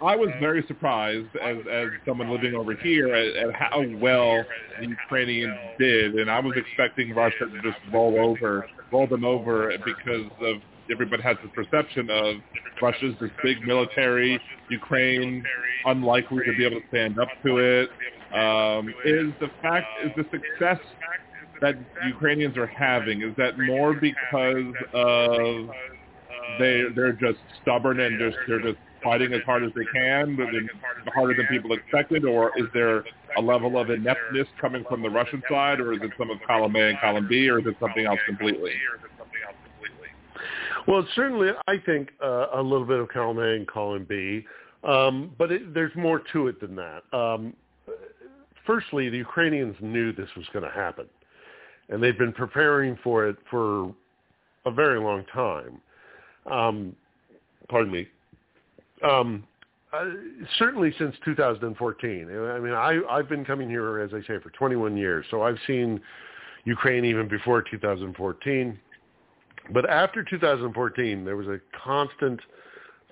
[0.00, 4.44] I was very surprised as as someone living over here at, at how well
[4.80, 9.72] the Ukrainians did, and I was expecting Russia to just roll over, roll them over
[9.84, 10.56] because of
[10.90, 12.36] everybody has this perception of
[12.80, 14.40] Russia's this big military,
[14.70, 15.44] Ukraine
[15.84, 17.88] unlikely to be able to stand up to it.
[18.32, 20.78] Um, is the fact is the success
[21.60, 21.74] that
[22.06, 25.68] Ukrainians are having is that more because of
[26.58, 30.36] they they're just stubborn and just they're just fighting as hard as they can,
[31.14, 33.04] harder than people expected, or is there
[33.36, 36.76] a level of ineptness coming from the Russian side, or is it some of column
[36.76, 38.72] A and column B, or is it something else completely?
[40.86, 44.46] Well, certainly, I think uh, a little bit of column A and column B,
[44.84, 47.02] um, but it, there's more to it than that.
[47.12, 47.54] Um,
[48.66, 51.06] firstly, the Ukrainians knew this was going to happen,
[51.90, 53.94] and they've been preparing for it for
[54.64, 55.80] a very long time.
[56.50, 56.96] Um,
[57.68, 58.08] pardon me.
[59.02, 59.44] Um,
[59.92, 60.04] uh,
[60.58, 62.28] certainly since 2014.
[62.28, 65.56] I mean, I, I've been coming here, as I say, for 21 years, so I've
[65.66, 66.00] seen
[66.64, 68.78] Ukraine even before 2014.
[69.72, 72.40] But after 2014, there was a constant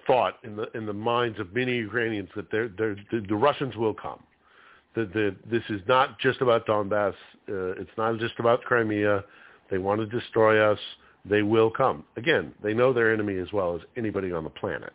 [0.06, 3.74] thought in the in the minds of many Ukrainians that they're, they're, the, the Russians
[3.76, 4.22] will come.
[4.94, 7.14] That the, this is not just about Donbass.
[7.48, 9.24] Uh, it's not just about Crimea.
[9.70, 10.78] They want to destroy us.
[11.24, 12.04] They will come.
[12.16, 14.92] Again, they know their enemy as well as anybody on the planet.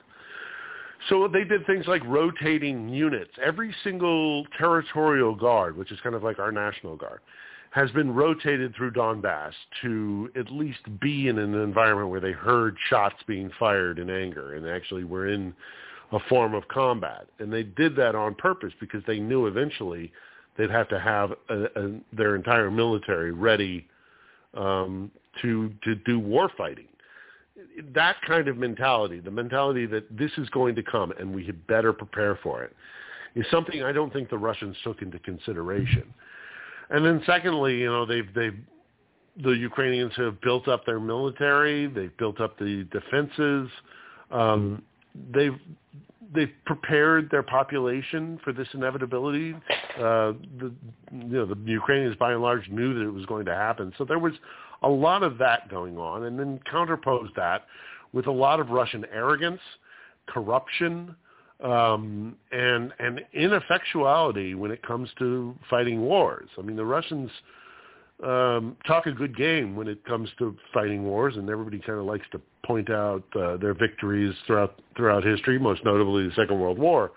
[1.10, 3.32] So they did things like rotating units.
[3.44, 7.22] Every single territorial guard, which is kind of like our National Guard,
[7.72, 12.76] has been rotated through Donbass to at least be in an environment where they heard
[12.90, 15.54] shots being fired in anger and actually were in
[16.12, 17.28] a form of combat.
[17.40, 20.12] And they did that on purpose because they knew eventually
[20.58, 23.88] they'd have to have a, a, their entire military ready
[24.54, 25.10] um,
[25.42, 26.88] to to do war fighting
[27.94, 31.66] that kind of mentality, the mentality that this is going to come and we had
[31.68, 32.76] better prepare for it,
[33.36, 36.14] is something I don't think the Russians took into consideration.
[36.90, 38.58] And then secondly, you know, they've they've
[39.44, 43.70] the Ukrainians have built up their military, they've built up the defenses,
[44.30, 44.84] um,
[45.34, 45.58] they've
[46.34, 49.54] they've prepared their population for this inevitability.
[49.98, 50.74] Uh, the
[51.12, 54.06] you know the Ukrainians by and large knew that it was going to happen, so
[54.06, 54.34] there was
[54.82, 57.66] a lot of that going on, and then counterpose that
[58.14, 59.62] with a lot of Russian arrogance,
[60.28, 61.16] corruption,
[61.64, 66.50] um, and and ineffectuality when it comes to fighting wars.
[66.58, 67.30] I mean, the Russians
[68.24, 72.06] um, talk a good game when it comes to fighting wars, and everybody kind of
[72.06, 76.80] likes to point out uh, their victories throughout throughout history, most notably the Second World
[76.80, 77.12] War.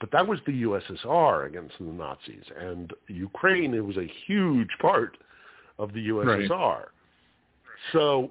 [0.00, 3.74] But that was the USSR against the Nazis, and Ukraine.
[3.74, 5.18] It was a huge part
[5.78, 6.48] of the USSR.
[6.48, 6.88] Right.
[7.92, 8.30] So,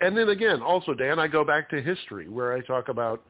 [0.00, 3.22] and then again, also Dan, I go back to history where I talk about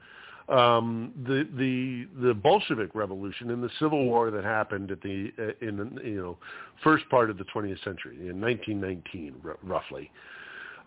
[0.48, 5.66] um, the the the Bolshevik Revolution and the Civil War that happened at the uh,
[5.66, 6.38] in the you know
[6.82, 10.10] first part of the 20th century in 1919 r- roughly.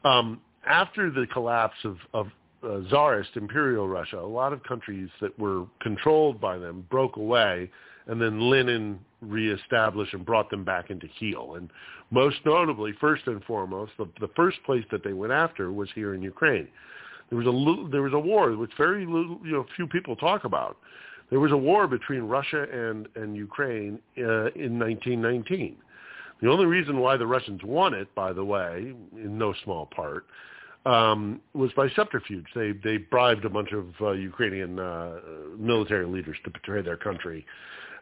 [0.03, 2.27] Um, after the collapse of, of
[2.63, 7.69] uh, Tsarist Imperial Russia, a lot of countries that were controlled by them broke away,
[8.07, 11.55] and then Lenin reestablished and brought them back into heel.
[11.55, 11.69] And
[12.11, 16.13] most notably, first and foremost, the, the first place that they went after was here
[16.13, 16.67] in Ukraine.
[17.29, 20.43] There was a there was a war which very little, you know few people talk
[20.43, 20.77] about.
[21.29, 25.77] There was a war between Russia and and Ukraine uh, in 1919.
[26.41, 30.25] The only reason why the Russians won it, by the way, in no small part,
[30.85, 32.45] um, was by subterfuge.
[32.53, 35.19] They they bribed a bunch of uh, Ukrainian uh,
[35.57, 37.45] military leaders to betray their country,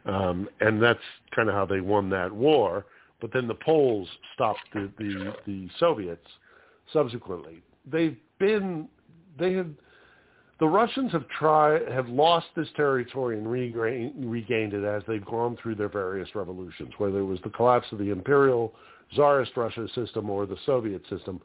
[0.06, 1.00] um, and that's
[1.34, 2.86] kind of how they won that war.
[3.20, 6.26] But then the Poles stopped the, the, the Soviets
[6.92, 7.62] subsequently.
[7.90, 8.88] They've been
[9.38, 9.68] they have
[10.58, 15.56] the Russians have tried have lost this territory and regained, regained it as they've gone
[15.62, 18.74] through their various revolutions, whether it was the collapse of the imperial
[19.14, 21.40] czarist Russia system or the Soviet system.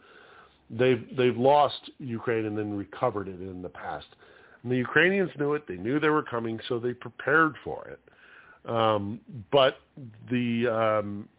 [0.70, 4.08] They've they've lost Ukraine and then recovered it in the past.
[4.64, 8.00] And the Ukrainians knew it; they knew they were coming, so they prepared for it.
[8.68, 9.78] Um, but
[10.30, 11.30] the um,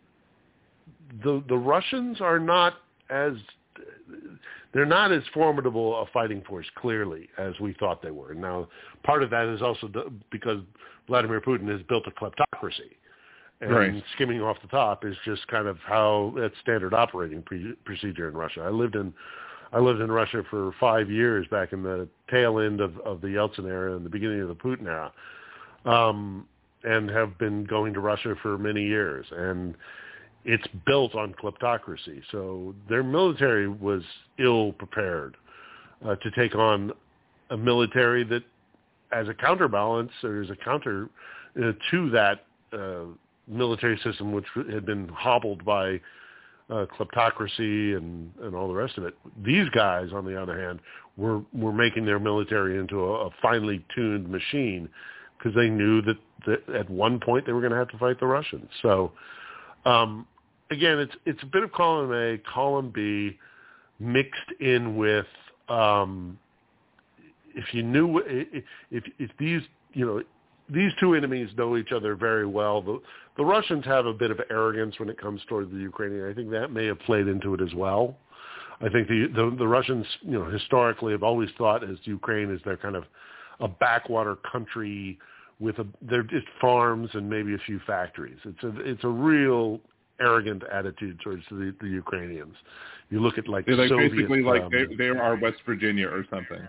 [1.22, 2.74] the the Russians are not
[3.10, 3.32] as
[4.72, 8.34] they're not as formidable a fighting force clearly as we thought they were.
[8.34, 8.68] Now,
[9.02, 9.90] part of that is also
[10.30, 10.60] because
[11.06, 12.94] Vladimir Putin has built a kleptocracy,
[13.60, 14.04] and right.
[14.14, 18.34] skimming off the top is just kind of how it's standard operating pre- procedure in
[18.36, 18.62] Russia.
[18.62, 19.12] I lived in
[19.72, 23.28] I lived in Russia for five years back in the tail end of, of the
[23.28, 25.12] Yeltsin era and the beginning of the Putin era,
[25.84, 26.46] um,
[26.88, 29.26] and have been going to Russia for many years.
[29.30, 29.74] And
[30.44, 32.22] it's built on kleptocracy.
[32.32, 34.02] So their military was
[34.38, 35.36] ill prepared
[36.06, 36.92] uh, to take on
[37.50, 38.42] a military that,
[39.12, 41.10] as a counterbalance or as a counter
[41.62, 43.04] uh, to that uh,
[43.46, 46.00] military system, which had been hobbled by
[46.70, 49.14] uh, kleptocracy and, and all the rest of it.
[49.44, 50.80] These guys, on the other hand,
[51.16, 54.88] were were making their military into a, a finely tuned machine
[55.38, 56.16] because they knew that,
[56.46, 58.68] that at one point they were going to have to fight the Russians.
[58.82, 59.12] So
[59.84, 60.26] um,
[60.70, 63.38] again, it's it's a bit of column A, column B,
[63.98, 65.26] mixed in with
[65.68, 66.38] um,
[67.54, 68.22] if you knew
[68.90, 69.62] if if these
[69.92, 70.22] you know
[70.70, 72.82] these two enemies know each other very well.
[72.82, 73.00] The
[73.36, 76.28] the Russians have a bit of arrogance when it comes toward the Ukrainian.
[76.28, 78.16] I think that may have played into it as well.
[78.80, 82.60] I think the, the the Russians, you know, historically have always thought as Ukraine as
[82.64, 83.04] their kind of
[83.60, 85.18] a backwater country
[85.60, 88.38] with a they're just farms and maybe a few factories.
[88.44, 89.80] It's a it's a real
[90.20, 92.54] arrogant attitude towards the, the Ukrainians.
[93.10, 96.08] You look at like They're like Soviet, basically like um, they, they are West Virginia
[96.08, 96.60] or something.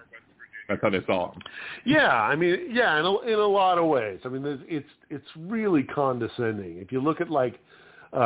[0.67, 1.41] That's how they saw them.
[1.83, 4.19] Yeah, I mean, yeah, in a, in a lot of ways.
[4.23, 6.77] I mean, it's it's really condescending.
[6.77, 7.59] If you look at like
[8.13, 8.17] uh,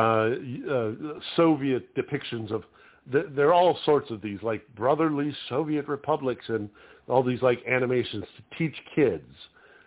[0.69, 0.91] uh,
[1.37, 2.63] Soviet depictions of,
[3.11, 6.69] the, there are all sorts of these like brotherly Soviet republics and
[7.07, 9.29] all these like animations to teach kids.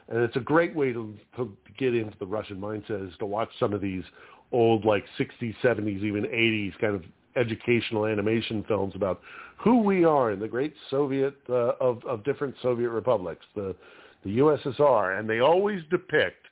[0.08, 3.48] And it's a great way to, to get into the Russian mindset is to watch
[3.58, 4.04] some of these
[4.52, 7.02] old like 60s, 70s, even 80s kind of
[7.36, 9.20] educational animation films about
[9.58, 13.74] who we are in the great Soviet uh, of of different Soviet republics, the
[14.24, 16.46] the USSR, and they always depict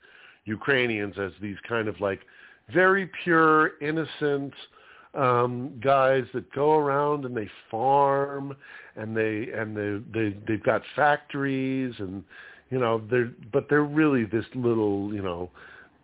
[0.45, 2.21] Ukrainians as these kind of like
[2.73, 4.53] very pure, innocent
[5.15, 8.57] um, guys that go around and they farm
[8.97, 12.25] and they and they they they've got factories and
[12.71, 15.51] you know they're but they're really this little you know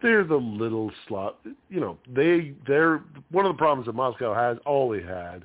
[0.03, 1.39] they're the little slot.
[1.69, 5.45] You know, they they're one of the problems that Moscow has always had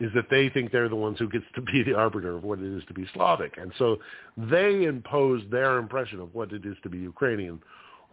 [0.00, 2.60] is that they think they're the ones who gets to be the arbiter of what
[2.60, 3.98] it is to be Slavic, and so
[4.36, 7.60] they impose their impression of what it is to be Ukrainian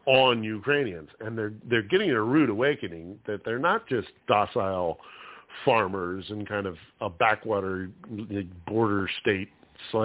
[0.06, 5.00] on Ukrainians, and they're they're getting a rude awakening that they're not just docile
[5.64, 7.90] farmers and kind of a backwater
[8.68, 9.50] border state,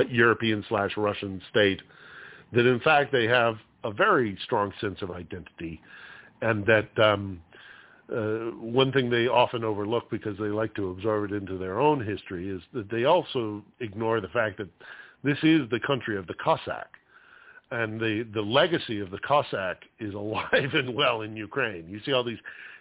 [0.08, 1.80] European slash Russian state,
[2.52, 5.80] that in fact they have a very strong sense of identity,
[6.40, 7.40] and that um,
[8.14, 12.04] uh, one thing they often overlook because they like to absorb it into their own
[12.04, 14.68] history is that they also ignore the fact that
[15.22, 16.88] this is the country of the Cossack,
[17.70, 21.86] and the the legacy of the Cossack is alive and well in Ukraine.
[21.88, 22.38] You see all these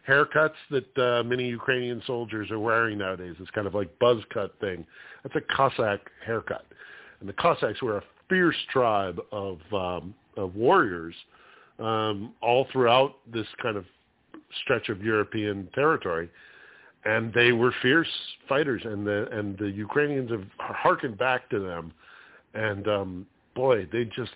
[0.08, 3.36] haircuts that uh, many Ukrainian soldiers are wearing nowadays.
[3.40, 4.86] It's kind of like buzz cut thing.
[5.24, 6.66] That's a Cossack haircut,
[7.20, 11.16] and the Cossacks were a fierce tribe of um, of warriors
[11.80, 13.86] um, all throughout this kind of
[14.64, 16.30] stretch of European territory,
[17.06, 18.10] and they were fierce
[18.48, 21.94] fighters, and the and the Ukrainians have harkened back to them,
[22.54, 23.26] and um,
[23.56, 24.32] boy, they just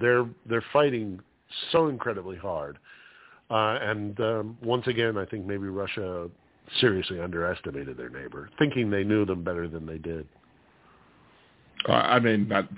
[0.00, 1.20] they're they're fighting
[1.72, 2.78] so incredibly hard,
[3.50, 6.28] uh, and um, once again, I think maybe Russia
[6.80, 10.26] seriously underestimated their neighbor, thinking they knew them better than they did.
[11.88, 12.68] Uh, I mean, that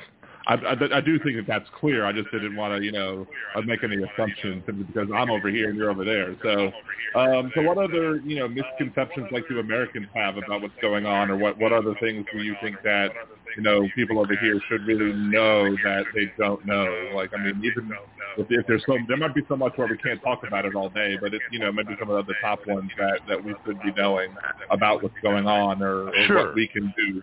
[0.47, 2.05] I, I, I do think that that's clear.
[2.05, 5.69] I just didn't want to, you know, uh, make any assumptions because I'm over here
[5.69, 6.35] and you're over there.
[6.43, 6.73] So,
[7.19, 11.31] um, so what other, you know, misconceptions like do Americans have about what's going on,
[11.31, 13.13] or what what other things do you think that,
[13.57, 17.11] you know, people over here should really know that they don't know?
[17.15, 17.91] Like, I mean, even
[18.39, 20.75] if, if there's so, there might be so much where we can't talk about it
[20.75, 23.55] all day, but it's, you know, maybe some of the top ones that that we
[23.65, 24.31] should be knowing
[24.71, 26.47] about what's going on or, or sure.
[26.47, 27.23] what we can do.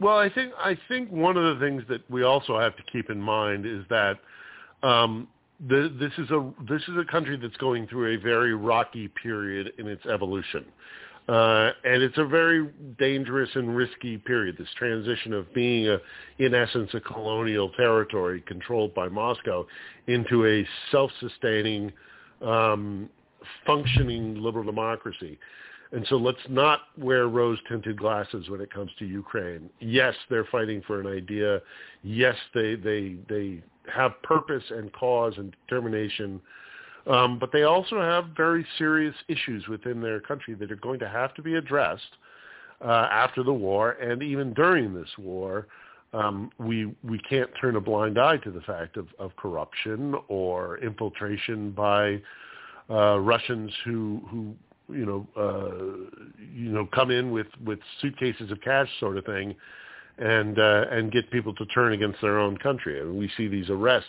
[0.00, 3.10] Well, I think I think one of the things that we also have to keep
[3.10, 4.18] in mind is that
[4.82, 5.28] um,
[5.68, 9.72] the, this is a this is a country that's going through a very rocky period
[9.78, 10.64] in its evolution,
[11.28, 12.68] uh, and it's a very
[12.98, 14.56] dangerous and risky period.
[14.58, 15.98] This transition of being a,
[16.38, 19.66] in essence, a colonial territory controlled by Moscow
[20.06, 21.92] into a self-sustaining,
[22.42, 23.08] um,
[23.64, 25.38] functioning liberal democracy.
[25.92, 29.68] And so let's not wear rose-tinted glasses when it comes to Ukraine.
[29.80, 31.60] Yes, they're fighting for an idea.
[32.02, 33.60] Yes, they they they
[33.92, 36.40] have purpose and cause and determination.
[37.06, 41.08] Um, but they also have very serious issues within their country that are going to
[41.08, 42.02] have to be addressed
[42.84, 45.66] uh, after the war and even during this war.
[46.12, 50.78] Um, we we can't turn a blind eye to the fact of, of corruption or
[50.78, 52.20] infiltration by
[52.90, 54.54] uh, Russians who who
[54.92, 56.16] you know, uh,
[56.52, 59.54] you know, come in with with suitcases of cash, sort of thing,
[60.18, 63.00] and uh, and get people to turn against their own country.
[63.00, 64.08] And we see these arrests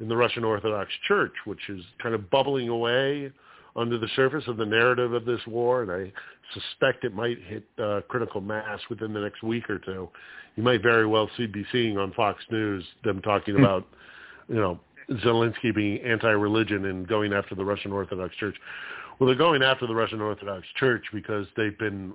[0.00, 3.30] in the Russian Orthodox Church, which is kind of bubbling away
[3.76, 6.12] under the surface of the narrative of this war, and I
[6.52, 10.08] suspect it might hit uh, critical mass within the next week or two.
[10.56, 13.64] You might very well see be seeing on Fox News them talking hmm.
[13.64, 13.86] about,
[14.48, 14.80] you know,
[15.24, 18.56] Zelensky being anti-religion and going after the Russian Orthodox Church.
[19.18, 22.14] Well, they're going after the Russian Orthodox Church because they've been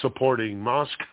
[0.00, 1.04] supporting Moscow.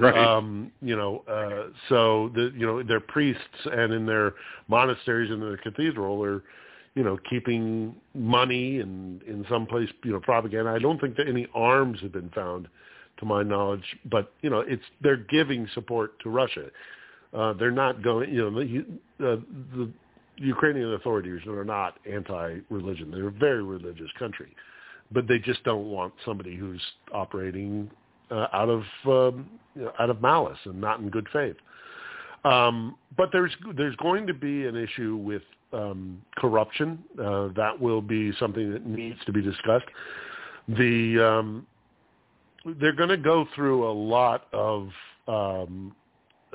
[0.04, 0.16] Right.
[0.16, 4.34] Um, you know, uh, so the you know their priests and in their
[4.68, 6.42] monasteries and their cathedral are,
[6.94, 10.70] you know, keeping money and in some place you know propaganda.
[10.70, 12.68] I don't think that any arms have been found,
[13.20, 16.66] to my knowledge, but you know it's they're giving support to Russia.
[17.32, 18.34] Uh, they're not going.
[18.34, 19.36] You know, the, uh,
[19.76, 19.90] the
[20.36, 23.10] Ukrainian authorities are not anti-religion.
[23.10, 24.56] They're a very religious country,
[25.12, 26.82] but they just don't want somebody who's
[27.12, 27.90] operating
[28.30, 31.56] uh, out of um, you know, out of malice and not in good faith.
[32.44, 37.02] Um, but there's there's going to be an issue with um, corruption.
[37.18, 39.86] Uh, that will be something that needs to be discussed.
[40.68, 41.66] The um,
[42.80, 44.88] they're going to go through a lot of
[45.28, 45.94] um,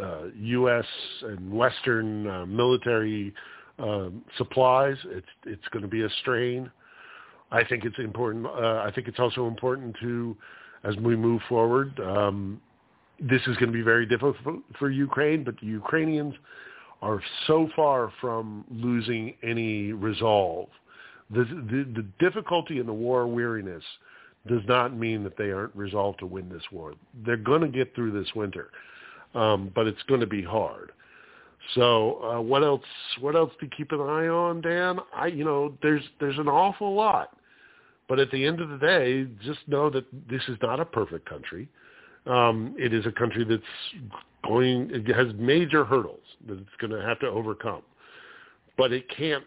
[0.02, 0.86] uh, U.S.
[1.24, 3.34] and Western uh, military
[3.80, 4.98] um, supplies.
[5.06, 6.72] It's it's going to be a strain.
[7.52, 8.46] I think it's important.
[8.46, 10.36] Uh, I think it's also important to,
[10.86, 12.62] as we move forward, um,
[13.20, 14.36] this is going to be very difficult
[14.78, 16.36] for Ukraine, but the Ukrainians
[17.02, 20.70] are so far from losing any resolve.
[21.32, 23.84] The, the, the difficulty and the war weariness
[24.48, 26.94] does not mean that they aren't resolved to win this war.
[27.26, 28.70] They're going to get through this winter,
[29.34, 30.92] um, but it's going to be hard.
[31.74, 32.84] So uh, what else?
[33.20, 35.00] What else to keep an eye on, Dan?
[35.16, 37.36] I, you know, there's there's an awful lot,
[38.08, 41.28] but at the end of the day, just know that this is not a perfect
[41.28, 41.68] country.
[42.28, 44.12] Um, it is a country that's
[44.48, 44.90] going.
[44.92, 47.84] It has major hurdles that it's going to have to overcome,
[48.78, 49.44] but it can't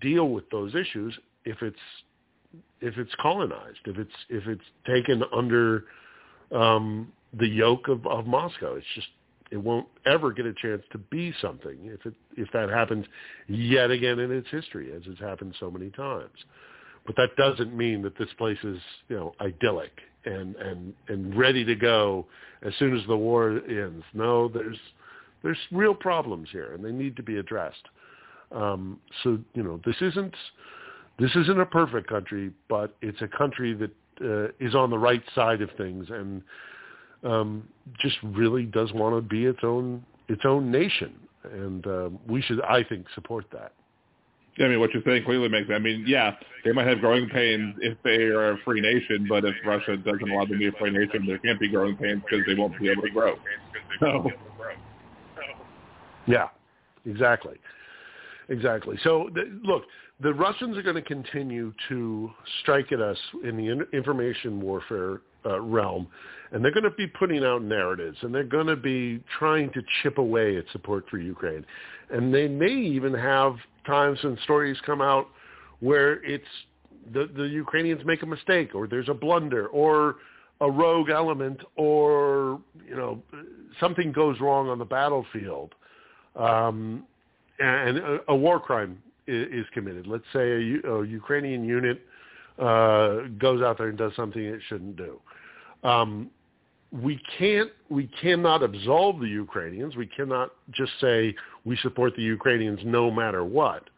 [0.00, 1.76] deal with those issues if it's
[2.80, 5.84] if it's colonized, if it's if it's taken under
[6.52, 8.74] um, the yoke of, of Moscow.
[8.76, 9.08] It's just
[9.50, 13.06] it won't ever get a chance to be something if it if that happens
[13.48, 16.30] yet again in its history, as has happened so many times.
[17.06, 18.78] But that doesn't mean that this place is
[19.08, 19.92] you know idyllic
[20.24, 22.26] and and and ready to go
[22.62, 24.04] as soon as the war ends.
[24.14, 24.78] No, there's
[25.42, 27.88] there's real problems here, and they need to be addressed.
[28.52, 30.34] Um, so you know this isn't
[31.18, 33.90] this isn't a perfect country, but it's a country that
[34.20, 36.42] uh, is on the right side of things and
[37.24, 37.68] um,
[38.00, 41.14] just really does want to be its own its own nation,
[41.52, 43.72] and uh, we should, I think, support that.
[44.58, 45.68] I mean, what you're saying clearly makes.
[45.72, 49.44] I mean, yeah, they might have growing pains if they are a free nation, but
[49.44, 52.22] if Russia doesn't allow them to be a free nation, there can't be growing pains
[52.28, 53.34] because they won't be able to grow.
[54.00, 54.30] So.
[56.26, 56.48] Yeah,
[57.04, 57.56] exactly,
[58.48, 58.96] exactly.
[59.02, 59.82] So the, look,
[60.20, 62.30] the Russians are going to continue to
[62.60, 66.06] strike at us in the in- information warfare uh, realm,
[66.52, 69.82] and they're going to be putting out narratives, and they're going to be trying to
[70.02, 71.64] chip away at support for Ukraine,
[72.10, 75.28] and they may even have times when stories come out
[75.80, 76.44] where it's
[77.12, 80.16] the, the Ukrainians make a mistake, or there's a blunder, or
[80.60, 83.22] a rogue element, or you know
[83.80, 85.74] something goes wrong on the battlefield,
[86.36, 87.04] um,
[87.58, 90.06] and a, a war crime is, is committed.
[90.06, 92.00] Let's say a, a Ukrainian unit
[92.58, 95.20] uh, goes out there and does something it shouldn't do.
[95.84, 96.30] Um,
[96.90, 99.96] we can't, we cannot absolve the Ukrainians.
[99.96, 103.90] We cannot just say we support the Ukrainians no matter what.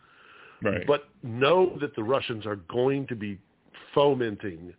[0.62, 0.87] Right.
[0.87, 3.39] But know that the Russians are going to be
[3.95, 4.72] fomenting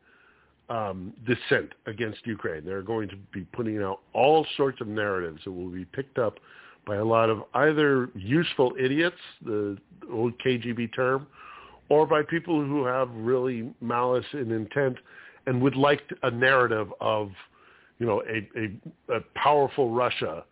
[0.70, 2.66] um, dissent against Ukraine.
[2.66, 6.40] They're going to be putting out all sorts of narratives that will be picked up
[6.86, 9.78] by a lot of either useful idiots, the
[10.12, 11.28] old KGB term,
[11.90, 14.98] or by people who have really malice and intent
[15.48, 17.32] and would like a narrative of,
[17.98, 20.44] you know, a, a, a powerful Russia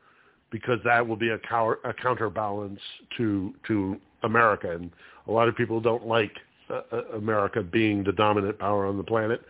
[0.52, 2.80] because that will be a, cower, a counterbalance
[3.18, 4.72] to to America.
[4.72, 4.90] And
[5.28, 6.32] a lot of people don't like
[6.70, 9.42] uh, uh, America being the dominant power on the planet.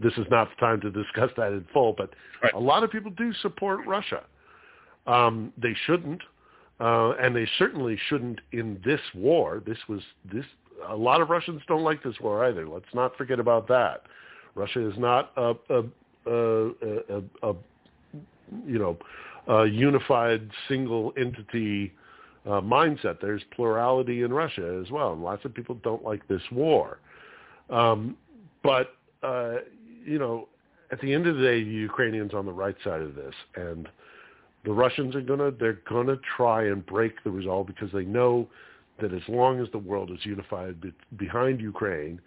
[0.00, 2.10] This is not the time to discuss that in full, but
[2.42, 2.52] right.
[2.52, 4.24] a lot of people do support Russia.
[5.06, 6.20] Um, they shouldn't.
[6.80, 9.62] Uh, and they certainly shouldn't in this war.
[9.64, 10.00] This was
[10.32, 10.44] this.
[10.88, 12.66] A lot of Russians don't like this war either.
[12.66, 14.02] Let's not forget about that.
[14.54, 15.84] Russia is not a, a,
[16.26, 17.54] a, a,
[18.66, 18.96] you know
[19.46, 21.92] a unified single entity
[22.46, 23.20] uh, mindset.
[23.20, 26.98] There's plurality in Russia as well, and lots of people don't like this war.
[27.70, 28.16] Um,
[28.62, 29.56] but uh,
[30.04, 30.48] you know,
[30.92, 33.88] at the end of the day, the Ukrainians on the right side of this, and
[34.64, 38.48] the Russians are gonna they're gonna try and break the resolve because they know
[39.00, 42.20] that as long as the world is unified be, behind Ukraine,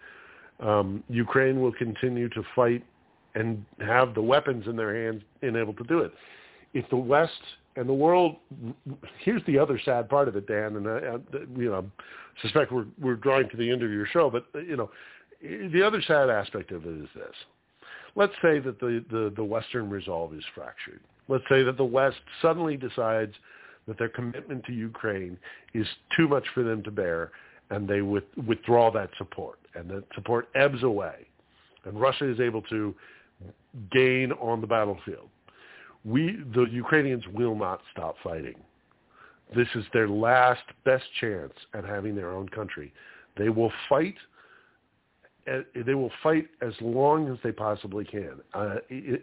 [0.59, 2.83] um, Ukraine will continue to fight
[3.35, 6.11] and have the weapons in their hands and able to do it.
[6.73, 7.31] If the West
[7.75, 8.37] and the world,
[9.23, 11.85] here's the other sad part of it, Dan, and uh, uh, I, I, you know,
[12.41, 14.89] suspect we're we're drawing to the end of your show, but uh, you know,
[15.41, 17.35] the other sad aspect of it is this:
[18.15, 20.99] let's say that the the, the Western resolve is fractured.
[21.27, 23.33] Let's say that the West suddenly decides
[23.87, 25.37] that their commitment to Ukraine
[25.73, 27.31] is too much for them to bear,
[27.69, 31.27] and they with, withdraw that support, and that support ebbs away,
[31.85, 32.95] and Russia is able to
[33.91, 35.29] gain on the battlefield.
[36.03, 38.55] We, the Ukrainians, will not stop fighting.
[39.55, 42.93] This is their last best chance at having their own country.
[43.37, 44.15] They will fight
[45.85, 48.33] they will fight as long as they possibly can.
[48.53, 48.75] Uh,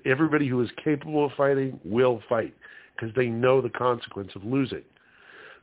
[0.07, 2.55] everybody who is capable of fighting will fight
[2.97, 4.85] because they know the consequence of losing.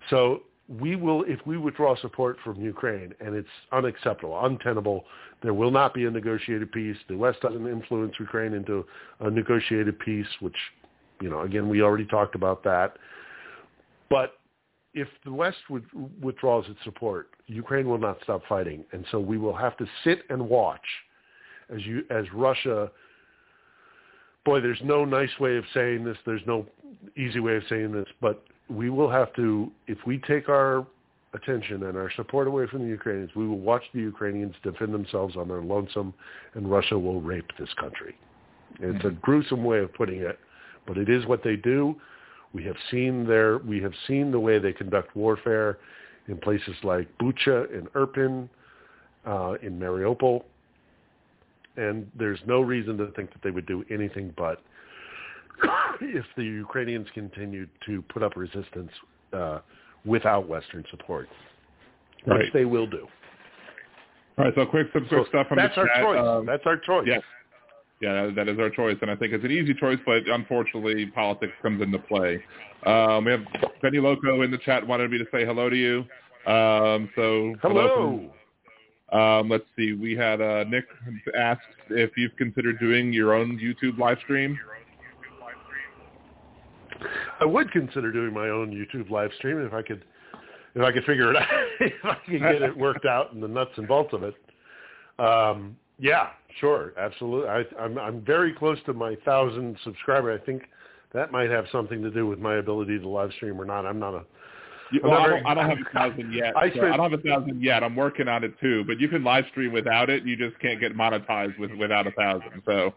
[0.09, 0.43] So
[0.80, 5.03] we will, if we withdraw support from Ukraine, and it's unacceptable, untenable,
[5.43, 6.95] there will not be a negotiated peace.
[7.09, 8.86] The West doesn't influence Ukraine into
[9.19, 10.55] a negotiated peace, which,
[11.22, 12.97] you know, again, we already talked about that.
[14.09, 14.36] But
[14.93, 15.86] if the West would,
[16.22, 20.19] withdraws its support, Ukraine will not stop fighting, and so we will have to sit
[20.30, 20.80] and watch
[21.74, 22.91] as you as Russia.
[24.45, 26.17] Boy, there's no nice way of saying this.
[26.26, 26.65] There's no
[27.17, 30.86] easy way of saying this, but we will have to, if we take our
[31.34, 35.36] attention and our support away from the Ukrainians, we will watch the Ukrainians defend themselves
[35.36, 36.13] on their lonesome,
[36.55, 38.15] and Russia will rape this country.
[38.80, 39.07] It's mm-hmm.
[39.07, 40.39] a gruesome way of putting it,
[40.88, 41.95] but it is what they do.
[42.53, 45.78] We have seen their we have seen the way they conduct warfare
[46.28, 48.49] in places like Bucha and Irpin,
[49.26, 50.43] uh, in Mariupol,
[51.78, 54.61] and there's no reason to think that they would do anything but
[56.16, 58.91] if the Ukrainians continue to put up resistance
[59.34, 59.60] uh,
[60.06, 61.30] without Western support,
[62.26, 62.39] right.
[62.39, 63.08] which they will do.
[64.38, 66.04] All right, so quick, some quick so stuff from that's the our chat.
[66.04, 66.20] choice.
[66.20, 67.06] Um, that's our choice.
[67.08, 67.22] Yes
[68.02, 71.54] yeah, that is our choice, and I think it's an easy choice, but unfortunately, politics
[71.62, 72.43] comes into play.
[72.86, 73.41] Um, we have
[73.82, 75.99] Penny Loco in the chat wanted me to say hello to you.
[76.52, 78.32] Um, so hello.
[79.12, 79.93] hello um, let's see.
[79.93, 80.86] We had uh, Nick
[81.38, 84.58] asked if you've considered doing your own YouTube live stream.
[87.41, 90.05] I would consider doing my own YouTube live stream if I could,
[90.75, 91.47] if I could figure it out,
[91.79, 94.35] if I could get it worked out and the nuts and bolts of it.
[95.17, 96.29] Um, yeah,
[96.59, 97.49] sure, absolutely.
[97.49, 100.31] I, I'm I'm very close to my thousand subscriber.
[100.31, 100.63] I think
[101.13, 103.85] that might have something to do with my ability to live stream or not.
[103.85, 104.23] I'm not a
[105.03, 106.55] well, I don't, I don't have a thousand yet.
[106.57, 107.81] I, spent, I don't have a thousand yet.
[107.81, 108.83] I'm working on it too.
[108.85, 110.25] But you can live stream without it.
[110.25, 112.61] You just can't get monetized with without a thousand.
[112.65, 112.93] So.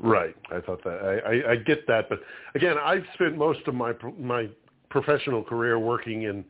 [0.00, 0.34] Right.
[0.50, 1.22] I thought that.
[1.24, 2.20] I, I, I get that, but
[2.54, 4.48] again, I've spent most of my my
[4.88, 6.44] professional career working in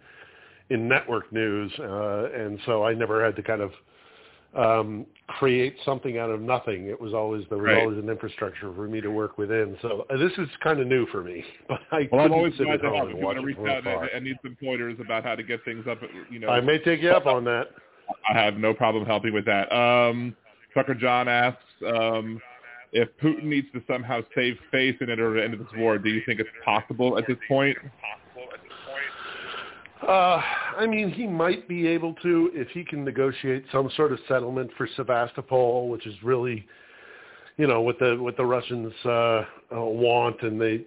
[0.70, 3.72] in network news, uh, and so I never had to kind of
[4.54, 6.86] um, create something out of nothing.
[6.86, 7.82] It was always there was right.
[7.82, 9.76] always an infrastructure for me to work within.
[9.82, 11.44] So uh, this is kind of new for me.
[11.68, 13.10] But I well, I'm always sit glad to help.
[13.10, 13.84] You want to reach out
[14.14, 15.98] and, need some pointers about how to get things up,
[16.30, 17.68] you know, I may take you up on that.
[18.28, 19.72] I have no problem helping with that.
[19.72, 20.36] Um,
[20.74, 22.40] Tucker John asks um,
[22.92, 25.98] if Putin needs to somehow save face in order to end this war.
[25.98, 27.76] Do you think it's possible at this point?
[30.06, 30.40] Uh,
[30.78, 34.70] I mean, he might be able to if he can negotiate some sort of settlement
[34.76, 36.66] for Sevastopol, which is really,
[37.58, 40.84] you know, what the what the Russians uh, uh, want, and they.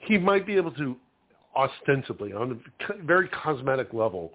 [0.00, 0.96] He might be able to
[1.56, 4.32] ostensibly, on a very cosmetic level,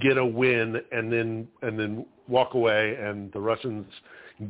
[0.00, 3.86] get a win and then and then walk away, and the Russians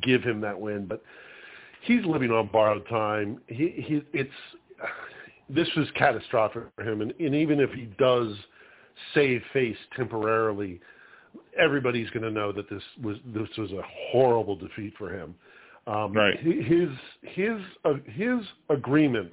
[0.02, 0.86] give him that win.
[0.86, 1.02] But
[1.82, 3.40] he's living on borrowed time.
[3.46, 4.30] He he it's
[5.48, 7.00] this was catastrophic for him.
[7.00, 8.34] And, and even if he does
[9.14, 10.80] save face temporarily,
[11.58, 15.34] everybody's going to know that this was this was a horrible defeat for him.
[15.86, 16.38] Um, right.
[16.38, 16.90] His
[17.22, 19.32] his uh, his agreement.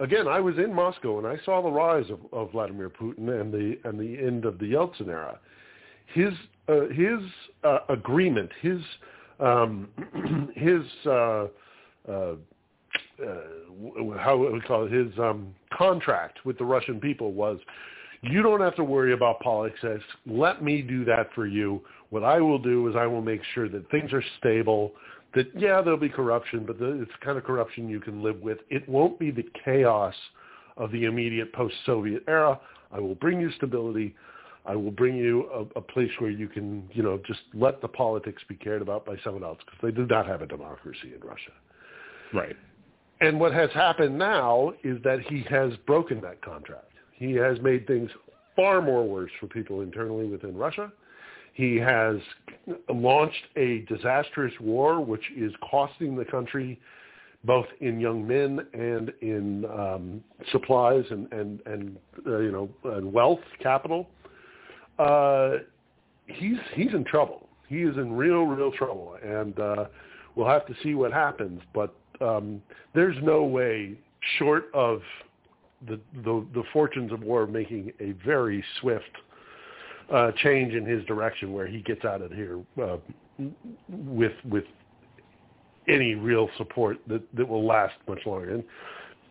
[0.00, 3.52] Again, I was in Moscow and I saw the rise of, of Vladimir Putin and
[3.52, 5.38] the and the end of the Yeltsin era.
[6.06, 6.32] His
[6.68, 7.20] uh, his
[7.64, 8.78] uh, agreement, his
[9.40, 9.88] um,
[10.54, 11.46] his uh,
[12.08, 12.34] uh,
[13.22, 13.34] uh,
[14.18, 17.58] how we call it, his um, contract with the Russian people was,
[18.22, 20.04] you don't have to worry about politics.
[20.26, 21.82] Let me do that for you.
[22.10, 24.92] What I will do is I will make sure that things are stable.
[25.34, 28.40] That yeah, there'll be corruption, but the, it's the kind of corruption you can live
[28.40, 28.58] with.
[28.70, 30.14] It won't be the chaos
[30.76, 32.60] of the immediate post-Soviet era.
[32.92, 34.14] I will bring you stability.
[34.64, 37.88] I will bring you a, a place where you can, you know, just let the
[37.88, 41.20] politics be cared about by someone else because they do not have a democracy in
[41.26, 41.52] Russia.
[42.32, 42.56] Right.
[43.20, 46.92] And what has happened now is that he has broken that contract.
[47.12, 48.10] He has made things
[48.56, 50.92] far more worse for people internally within Russia.
[51.54, 52.16] He has
[52.88, 56.80] launched a disastrous war, which is costing the country
[57.44, 61.96] both in young men and in um, supplies and and and
[62.26, 64.08] uh, you know and wealth, capital.
[64.98, 65.58] Uh,
[66.26, 67.48] he's he's in trouble.
[67.68, 69.84] He is in real real trouble, and uh,
[70.34, 71.60] we'll have to see what happens.
[71.74, 72.62] But um,
[72.94, 73.98] there's no way
[74.38, 75.00] short of
[75.88, 79.10] the, the, the fortunes of war making a very swift
[80.12, 82.96] uh, change in his direction where he gets out of here uh,
[83.88, 84.64] with with
[85.88, 88.54] any real support that, that will last much longer.
[88.54, 88.64] And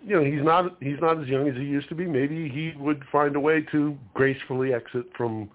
[0.03, 2.05] you know, he's not he's not as young as he used to be.
[2.05, 5.49] Maybe he would find a way to gracefully exit from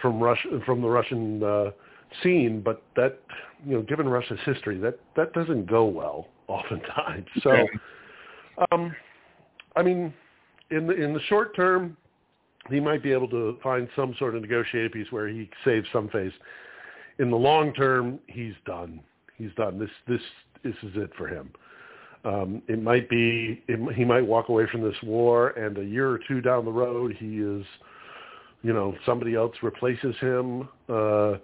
[0.00, 1.70] from Russia from the Russian uh,
[2.22, 3.20] scene, but that
[3.64, 7.26] you know, given Russia's history, that that doesn't go well oftentimes.
[7.42, 7.66] So,
[8.70, 8.94] um,
[9.76, 10.12] I mean,
[10.70, 11.96] in the in the short term,
[12.68, 16.08] he might be able to find some sort of negotiated peace where he saves some
[16.08, 16.32] face.
[17.18, 19.00] In the long term, he's done.
[19.36, 19.78] He's done.
[19.78, 20.20] This this
[20.62, 21.50] this is it for him.
[22.24, 26.10] Um, it might be it, he might walk away from this war, and a year
[26.10, 27.64] or two down the road, he is,
[28.62, 31.34] you know, somebody else replaces him, uh,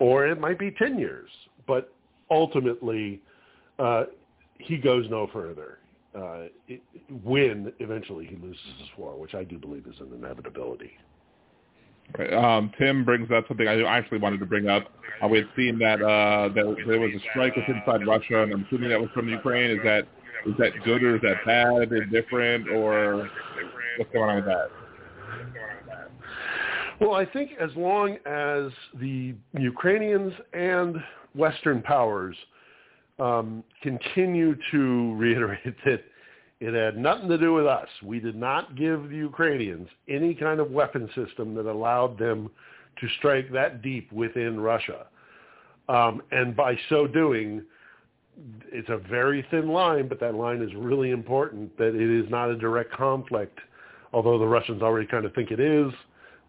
[0.00, 1.30] or it might be ten years.
[1.66, 1.92] But
[2.30, 3.20] ultimately,
[3.78, 4.04] uh,
[4.58, 5.78] he goes no further.
[6.14, 6.80] Uh, it,
[7.24, 10.92] when eventually he loses this war, which I do believe is an inevitability.
[12.36, 14.84] Um, Tim brings up something I actually wanted to bring up.
[15.22, 18.64] Uh, we had seen that uh, that there was a strike inside Russia, and I'm
[18.64, 19.70] assuming that was from Ukraine.
[19.70, 20.06] Is that
[20.46, 23.28] is that good or is that bad, indifferent, or
[23.98, 24.68] what's going on with that?
[27.00, 28.70] Well, I think as long as
[29.00, 30.96] the Ukrainians and
[31.34, 32.36] Western powers–
[33.18, 36.00] um, continue to reiterate that
[36.60, 37.88] it had nothing to do with us.
[38.02, 42.50] We did not give the Ukrainians any kind of weapon system that allowed them
[43.00, 45.06] to strike that deep within Russia.
[45.88, 47.62] Um, and by so doing,
[48.72, 52.50] it's a very thin line, but that line is really important that it is not
[52.50, 53.58] a direct conflict,
[54.12, 55.92] although the Russians already kind of think it is.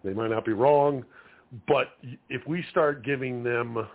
[0.04, 1.04] They might not be wrong.
[1.68, 1.90] But
[2.30, 3.88] if we start giving them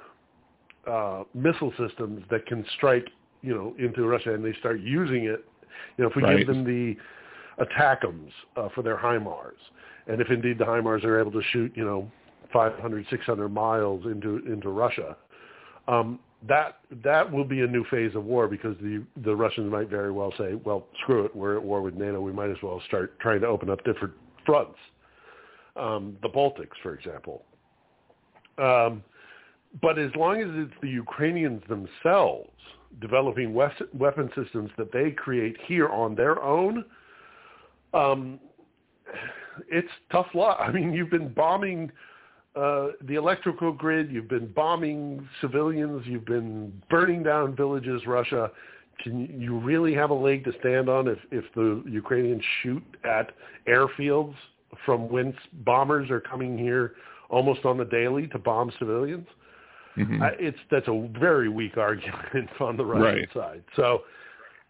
[0.87, 3.07] uh, missile systems that can strike,
[3.43, 5.45] you know, into Russia, and they start using it.
[5.97, 6.39] You know, if we right.
[6.39, 6.97] give them the
[7.63, 9.57] ATACMS uh, for their HIMARS,
[10.07, 12.11] and if indeed the HIMARS are able to shoot, you know,
[12.53, 15.17] 500, 600 miles into into Russia,
[15.87, 16.19] um,
[16.49, 20.11] that that will be a new phase of war because the the Russians might very
[20.11, 23.19] well say, well, screw it, we're at war with NATO, we might as well start
[23.21, 24.15] trying to open up different
[24.47, 24.79] fronts.
[25.77, 27.45] Um, the Baltics, for example.
[28.59, 29.03] Um,
[29.81, 32.51] but as long as it's the Ukrainians themselves
[33.01, 36.85] developing weapon systems that they create here on their own,
[37.95, 38.41] um,
[39.71, 40.59] it's tough luck.
[40.61, 41.93] I mean, you've been bombing
[42.57, 48.51] uh, the electrical grid, you've been bombing civilians, you've been burning down villages, Russia.
[49.03, 53.31] Can you really have a leg to stand on if, if the Ukrainians shoot at
[53.69, 54.35] airfields
[54.85, 56.95] from whence bombers are coming here
[57.29, 59.27] almost on the daily to bomb civilians?
[59.97, 60.23] Mm-hmm.
[60.23, 63.29] I, it's that's a very weak argument on the Russian right.
[63.33, 63.65] side.
[63.77, 64.03] So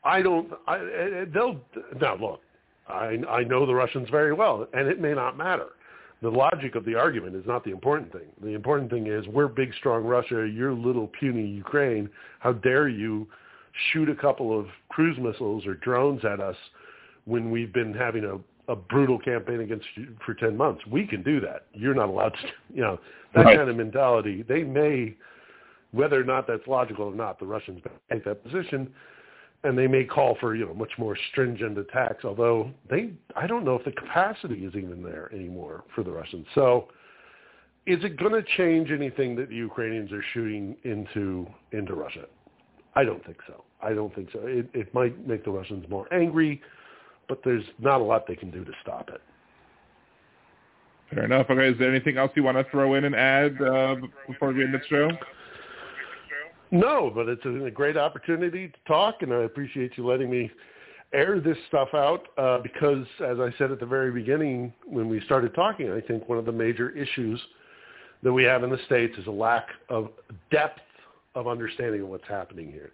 [0.05, 0.53] I don't.
[0.67, 1.61] I, they'll
[2.01, 2.41] now look.
[2.89, 5.69] I I know the Russians very well, and it may not matter.
[6.23, 8.29] The logic of the argument is not the important thing.
[8.43, 10.47] The important thing is we're big, strong Russia.
[10.47, 12.11] You're little, puny Ukraine.
[12.41, 13.27] How dare you
[13.93, 16.57] shoot a couple of cruise missiles or drones at us
[17.25, 18.39] when we've been having a
[18.71, 20.81] a brutal campaign against you for 10 months.
[20.87, 21.67] We can do that.
[21.73, 22.39] You're not allowed to,
[22.75, 23.01] you know,
[23.35, 23.57] that right.
[23.57, 24.45] kind of mentality.
[24.49, 25.17] They may,
[25.91, 28.93] whether or not that's logical or not, the Russians take that position
[29.65, 33.65] and they may call for, you know, much more stringent attacks, although they, I don't
[33.65, 36.47] know if the capacity is even there anymore for the Russians.
[36.55, 36.89] So
[37.87, 42.25] is it going to change anything that the Ukrainians are shooting into, into Russia?
[42.95, 43.65] I don't think so.
[43.83, 44.41] I don't think so.
[44.45, 46.63] It, it might make the Russians more angry
[47.31, 49.23] but there's not a lot they can do to stop it.
[51.15, 51.47] Fair enough.
[51.49, 53.97] Okay, is there anything else you want to throw in and add uh,
[54.27, 55.09] before we end the show?
[56.71, 60.51] No, but it's a, great opportunity to talk, and I appreciate you letting me
[61.13, 65.21] air this stuff out uh, because, as I said at the very beginning when we
[65.23, 67.41] started talking, I think one of the major issues
[68.23, 70.11] that we have in the States is a lack of
[70.53, 70.81] depth
[71.35, 72.93] of understanding of what's happening here.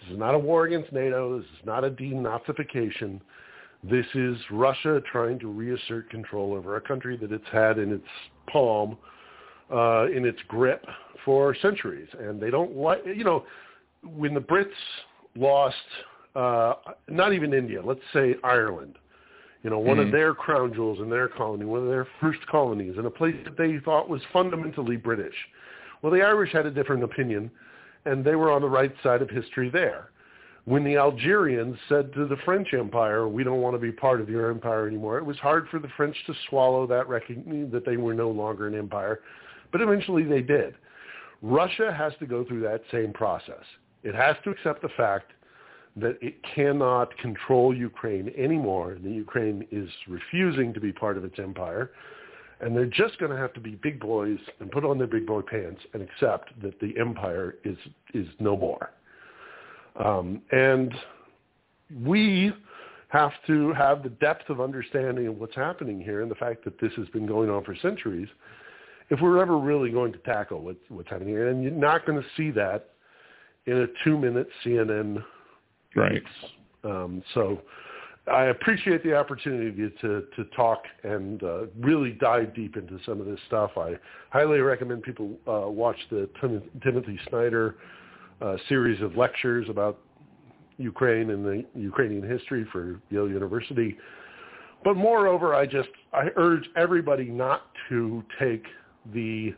[0.00, 1.38] This is not a war against NATO.
[1.38, 3.20] This is not a denazification.
[3.82, 8.04] This is Russia trying to reassert control over a country that it's had in its
[8.50, 8.96] palm,
[9.72, 10.84] uh, in its grip
[11.24, 12.08] for centuries.
[12.18, 13.44] And they don't like, you know,
[14.02, 14.66] when the Brits
[15.36, 15.76] lost,
[16.36, 16.74] uh,
[17.08, 18.96] not even India, let's say Ireland,
[19.62, 20.06] you know, one mm-hmm.
[20.06, 23.36] of their crown jewels in their colony, one of their first colonies, in a place
[23.44, 25.34] that they thought was fundamentally British.
[26.02, 27.50] Well, the Irish had a different opinion,
[28.04, 30.10] and they were on the right side of history there
[30.64, 34.28] when the Algerians said to the French Empire, we don't want to be part of
[34.28, 37.96] your empire anymore, it was hard for the French to swallow that recognition that they
[37.96, 39.20] were no longer an empire,
[39.74, 40.76] but eventually they did.
[41.42, 43.64] Russia has to go through that same process.
[44.04, 45.32] It has to accept the fact
[45.96, 51.40] that it cannot control Ukraine anymore, that Ukraine is refusing to be part of its
[51.40, 51.90] empire,
[52.60, 55.26] and they're just going to have to be big boys and put on their big
[55.26, 57.76] boy pants and accept that the empire is
[58.14, 58.92] is no more.
[59.96, 60.94] Um, and
[62.04, 62.52] we
[63.08, 66.80] have to have the depth of understanding of what's happening here and the fact that
[66.80, 68.28] this has been going on for centuries
[69.14, 71.48] if we're ever really going to tackle what's, what's happening here.
[71.48, 72.90] And you're not going to see that
[73.66, 75.22] in a two-minute CNN.
[75.94, 76.22] Right.
[76.82, 77.60] Um, so
[78.30, 83.26] I appreciate the opportunity to, to talk and uh, really dive deep into some of
[83.26, 83.70] this stuff.
[83.76, 83.94] I
[84.30, 87.76] highly recommend people uh, watch the Tim- Timothy Snyder
[88.40, 90.00] a series of lectures about
[90.76, 93.96] Ukraine and the Ukrainian history for Yale University.
[94.82, 98.64] But moreover, I just I urge everybody not to take
[99.12, 99.54] the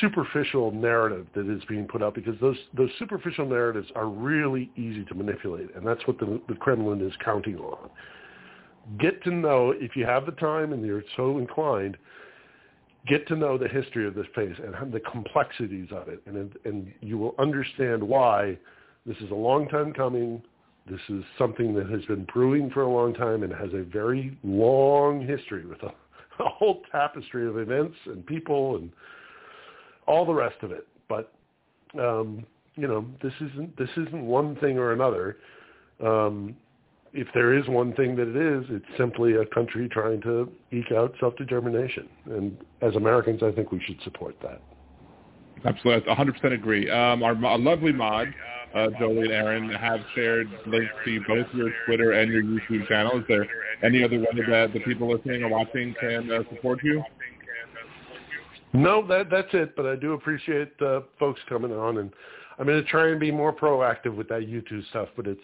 [0.00, 5.04] superficial narrative that is being put out because those those superficial narratives are really easy
[5.04, 7.88] to manipulate, and that's what the, the Kremlin is counting on.
[8.98, 11.96] Get to know if you have the time and you're so inclined
[13.08, 16.92] get to know the history of this place and the complexities of it, and and
[17.00, 18.58] you will understand why
[19.06, 20.42] this is a long time coming.
[20.88, 24.38] This is something that has been brewing for a long time and has a very
[24.42, 25.92] long history with a,
[26.40, 28.90] a whole tapestry of events and people and
[30.06, 30.86] all the rest of it.
[31.08, 31.32] But
[31.98, 32.44] um,
[32.76, 35.36] you know, this isn't this isn't one thing or another.
[36.04, 36.56] Um,
[37.12, 40.92] if there is one thing that it is, it's simply a country trying to eke
[40.92, 42.06] out self-determination.
[42.26, 44.60] And as Americans, I think we should support that.
[45.64, 46.14] Absolutely.
[46.14, 46.90] 100% agree.
[46.90, 48.28] Um, our, our, lovely mod,
[48.74, 53.18] uh, Jolie and Aaron, have shared links to both your Twitter and your YouTube channel.
[53.18, 53.46] Is there
[53.82, 57.02] any other way that the people listening or watching can uh, support you?
[58.72, 59.74] No, that that's it.
[59.76, 62.12] But I do appreciate uh, folks coming on, and
[62.58, 65.08] I'm going to try and be more proactive with that YouTube stuff.
[65.16, 65.40] But it's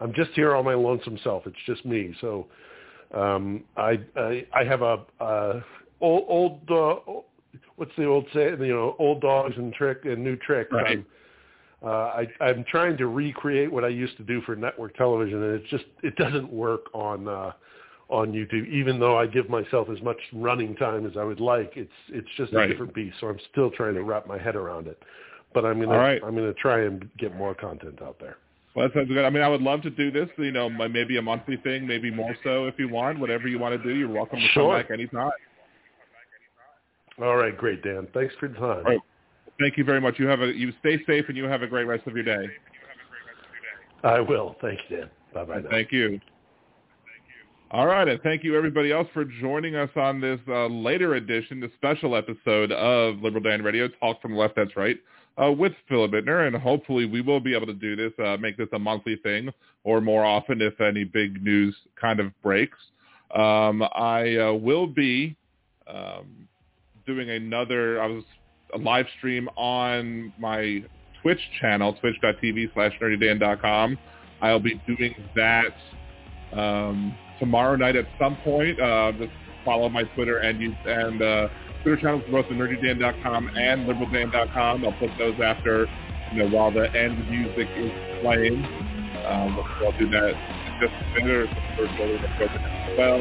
[0.00, 1.46] I'm just here on my lonesome self.
[1.46, 2.14] It's just me.
[2.20, 2.46] So
[3.14, 5.60] um, I, I I have a uh,
[6.00, 7.20] old old uh,
[7.76, 8.50] what's the old say?
[8.50, 10.72] You know, old dogs and trick and new tricks.
[10.72, 11.04] Right.
[11.82, 15.54] Uh, I, I'm trying to recreate what I used to do for network television, and
[15.54, 17.52] it just it doesn't work on uh,
[18.08, 18.68] on YouTube.
[18.68, 22.28] Even though I give myself as much running time as I would like, it's it's
[22.36, 22.68] just a Right.
[22.68, 23.16] different beast.
[23.20, 25.02] So I'm still trying to wrap my head around it.
[25.52, 26.22] But I'm gonna right.
[26.24, 28.36] I'm gonna try and get more content out there.
[28.74, 29.24] Well, that sounds good.
[29.24, 32.10] I mean, I would love to do this, you know, maybe a monthly thing, maybe
[32.10, 33.18] more so if you want.
[33.18, 34.74] Whatever you want to do, you're welcome to Sure.
[34.74, 35.30] come back anytime.
[37.22, 38.06] All right, great, Dan.
[38.12, 39.00] Thanks for the time.
[39.58, 40.18] Thank you very much.
[40.18, 42.46] You have a you stay safe and you have a great rest of your day.
[44.04, 44.56] I will.
[44.60, 45.10] Thank you, Dan.
[45.32, 45.54] Bye bye.
[45.70, 46.08] Thank you.
[46.08, 46.20] Thank you.
[47.72, 51.58] All right, and thank you everybody else for joining us on this uh, later edition,
[51.58, 54.98] the special episode of Liberal Dan Radio, Talk from the Left, That's Right,
[55.36, 58.56] uh, with Philip Ittner, and hopefully we will be able to do this, uh, make
[58.56, 59.50] this a monthly thing,
[59.82, 62.78] or more often if any big news kind of breaks.
[63.34, 65.36] Um, I uh, will be
[65.88, 66.46] um,
[67.04, 68.22] doing another, I was
[68.74, 70.82] a live stream on my
[71.22, 73.98] Twitch channel, twitch.tv slash nerdydan.com.
[74.42, 75.74] I'll be doing that
[76.52, 78.78] um, tomorrow night at some point.
[78.80, 79.32] Uh, just
[79.64, 81.48] follow my Twitter and you, and uh,
[81.82, 84.84] Twitter channels for both the nerdydan.com and liberaldan.com.
[84.84, 85.86] I'll put those after,
[86.32, 87.90] you know, while the end music is
[88.22, 88.64] playing.
[89.26, 90.32] Um, I'll do that
[90.80, 91.92] just some first
[92.98, 93.20] well.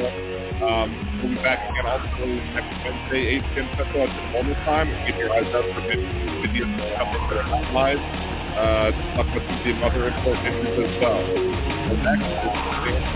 [0.63, 3.69] Um, we'll be back again also next Wednesday, 8 p.m.
[3.77, 4.93] Central at the normal time.
[5.05, 6.05] Keep your eyes out for vid-
[6.45, 7.97] videos coming that are not live.
[7.97, 11.17] Uh, talk about some of the other important issues as well.
[11.17, 12.53] And next is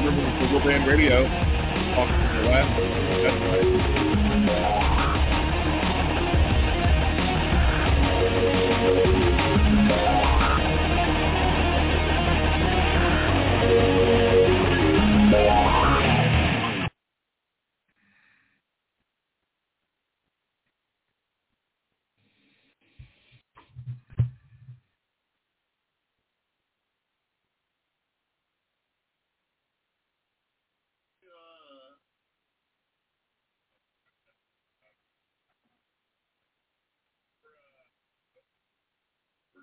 [0.01, 1.23] the Liberal Dan Radio.
[1.93, 2.69] Talk to the last.
[3.21, 4.88] That's right.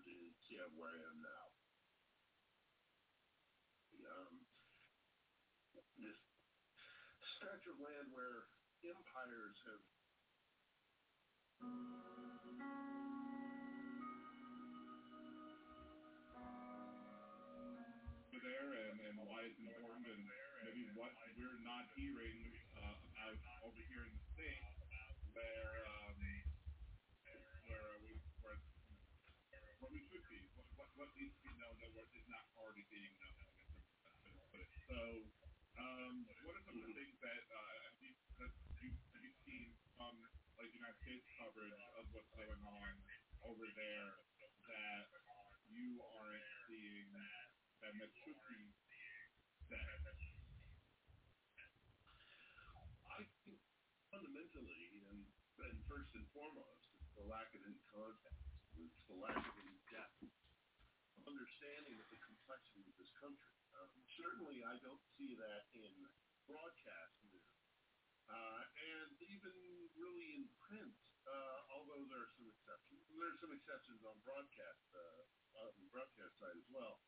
[0.04, 1.46] Yeah, where I am now.
[3.96, 4.34] Um,
[5.96, 6.20] this
[7.36, 8.44] stretch of land where
[8.84, 9.82] empires have
[18.46, 20.22] there and, and why it's important and
[20.62, 22.94] maybe what we're not hearing uh,
[23.32, 24.25] about over here in the
[30.96, 33.36] what, needs to be known that is not already being known.
[33.36, 33.68] I guess
[34.00, 34.72] that's the way to put it.
[34.88, 35.00] So,
[35.76, 39.76] um, what are some of the things that uh, you, that you have you seen
[40.00, 40.16] from
[40.56, 42.92] like United States coverage of what's going on
[43.44, 44.10] over there
[44.72, 45.04] that
[45.68, 47.46] you aren't seeing that
[47.84, 47.92] that
[48.24, 48.72] should be
[49.68, 50.00] said?
[53.12, 53.60] I think
[54.08, 54.80] fundamentally,
[55.12, 55.20] and,
[55.60, 58.48] and first and foremost, it's the lack of any context.
[58.80, 59.75] It's the lack of of
[61.36, 63.52] understanding of the complexity of this country.
[63.76, 65.92] Um, certainly, I don't see that in
[66.48, 67.60] broadcast news,
[68.32, 69.52] uh, and even
[70.00, 70.96] really in print.
[71.28, 75.92] Uh, although there are some exceptions, there are some exceptions on broadcast uh, on the
[75.92, 77.04] broadcast side as well.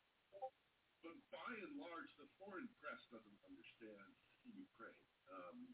[1.00, 4.12] But by and large, the foreign press doesn't understand
[4.44, 5.08] Ukraine.
[5.32, 5.72] Um,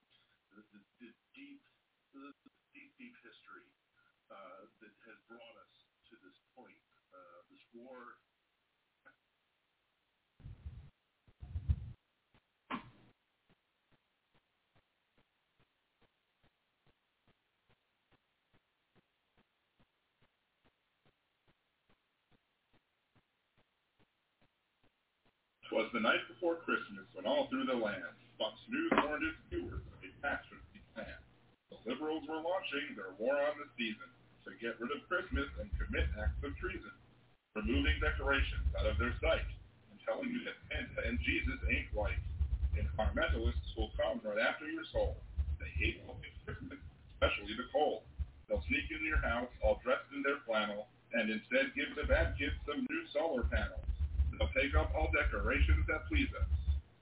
[0.55, 1.65] the, the, the deep,
[2.13, 2.31] the
[2.71, 3.67] deep, deep history
[4.31, 5.75] uh, that has brought us
[6.13, 6.87] to this point.
[7.11, 8.21] Uh, this war.
[25.75, 29.83] Twas the night before Christmas when all through the land Fox News warned its viewers
[29.83, 31.18] of a dastardly plan.
[31.67, 34.07] The liberals were launching their war on the season
[34.46, 36.95] to get rid of Christmas and commit acts of treason,
[37.59, 39.51] removing decorations out of their sight
[39.91, 42.22] and telling you that Santa and Jesus ain't right.
[42.79, 45.18] Environmentalists will come right after your soul.
[45.59, 45.99] They hate
[46.46, 46.79] Christmas,
[47.18, 48.07] especially the cold.
[48.46, 50.87] They'll sneak into your house all dressed in their flannel
[51.18, 53.84] and instead give the bad kids some new solar panels.
[54.39, 56.51] They'll take up all decorations that please us.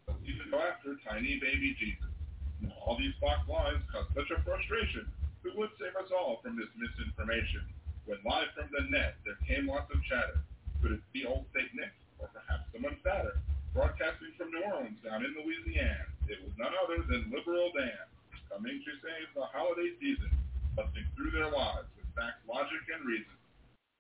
[0.07, 2.13] They'll even go after tiny baby Jesus.
[2.61, 5.09] Now, all these Fox lies cause such a frustration.
[5.43, 7.67] Who would save us all from this misinformation?
[8.07, 10.43] When live from the net there came lots of chatter.
[10.83, 11.71] Could it be old St.
[11.79, 13.39] Nick, or perhaps someone fatter?
[13.71, 18.05] Broadcasting from New Orleans down in Louisiana, it was none other than Liberal Dan,
[18.51, 20.29] coming to save the holiday season,
[20.75, 23.37] busting through their lives with facts, logic, and reason.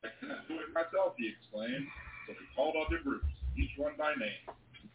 [0.03, 1.87] Like Can't do it myself, he exclaimed.
[2.33, 3.29] So he called other groups,
[3.61, 4.49] each one by name.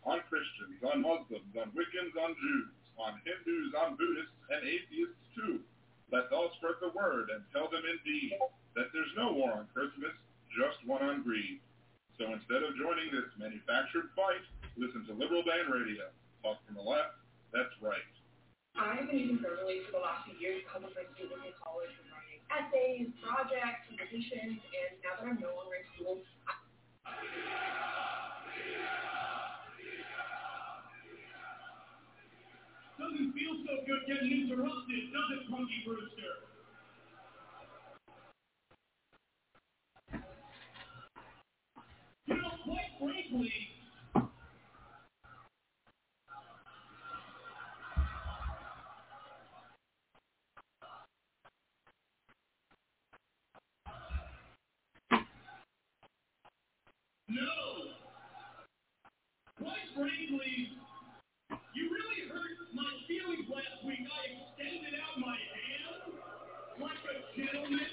[0.09, 5.61] On Christians, on Muslims, on Wiccans, on Jews, on Hindus, on Buddhists, and atheists too.
[6.09, 8.33] Let's all spread the word and tell them indeed
[8.73, 10.17] that there's no war on Christmas,
[10.49, 11.61] just one on greed.
[12.17, 14.41] So instead of joining this manufactured fight,
[14.73, 16.09] listen to Liberal Dan Radio.
[16.41, 17.21] Talk from the left,
[17.53, 18.01] that's right.
[18.73, 21.93] I've been using Grammarly for the last few years to help my students in college
[22.01, 26.17] with writing essays, projects, presentations, and now that I'm no longer in school,
[32.99, 36.33] Doesn't feel so good getting interrupted, does it, Punky Brewster?
[42.27, 43.51] You know, quite frankly,
[57.29, 57.91] no.
[59.97, 60.77] Frankly,
[61.73, 64.05] you really hurt my feelings last week.
[64.05, 66.13] I extended out my hand
[66.77, 67.89] like a gentleman.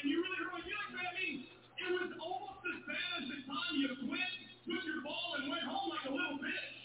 [0.00, 1.04] And you really hurt my feelings, man.
[1.04, 4.32] I mean, it was almost as bad as the time you quit,
[4.64, 6.79] took your ball, and went home like a little bitch.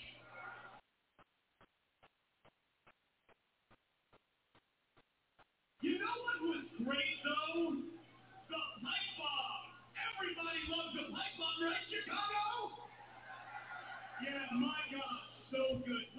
[14.36, 16.15] Yeah, my gosh, so good.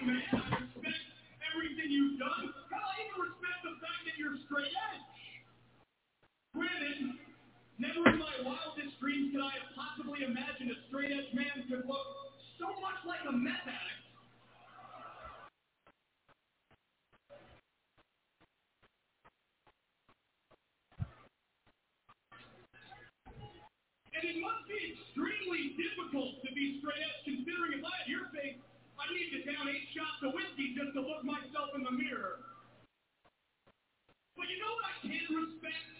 [0.00, 1.04] I respect
[1.52, 2.48] everything you've done.
[2.72, 5.06] I even respect the fact that you're straight edge.
[6.56, 6.98] Granted,
[7.78, 12.08] never in my wildest dreams I have possibly imagined a straight edge man could look
[12.60, 14.04] so much like a meth addict.
[24.14, 28.26] And it must be extremely difficult to be straight edge, considering if I had your
[28.30, 28.60] face,
[29.10, 32.46] I'd need to down eight shots of whiskey just to look myself in the mirror.
[34.38, 35.90] But you know what I can respect?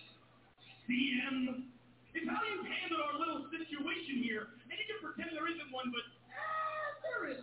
[0.86, 1.66] CM.
[2.14, 4.54] Is how you handle our little situation here.
[4.70, 7.42] And you can pretend there isn't one, but ah, there is.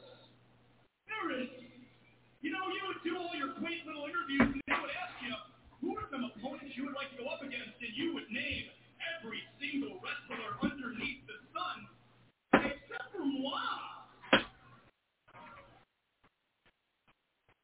[1.12, 1.52] There is.
[2.40, 5.36] You know, you would do all your quaint little interviews, and they would ask you,
[5.84, 8.72] who are some opponents you would like to go up against, and you would name
[9.20, 11.78] every single wrestler underneath the sun,
[12.72, 13.87] except for moi.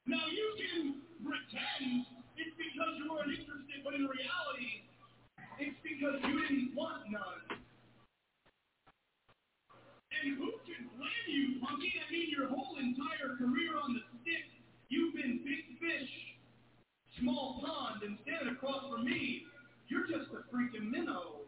[0.05, 2.03] Now you can pretend
[2.35, 4.83] it's because you weren't interested, but in reality,
[5.63, 7.63] it's because you didn't want none.
[10.11, 11.93] And who can blame you, Punky?
[12.03, 14.43] I mean, your whole entire career on the stick,
[14.89, 16.11] you've been big fish,
[17.19, 19.47] small pond, and standing across from me,
[19.87, 21.47] you're just a freaking minnow.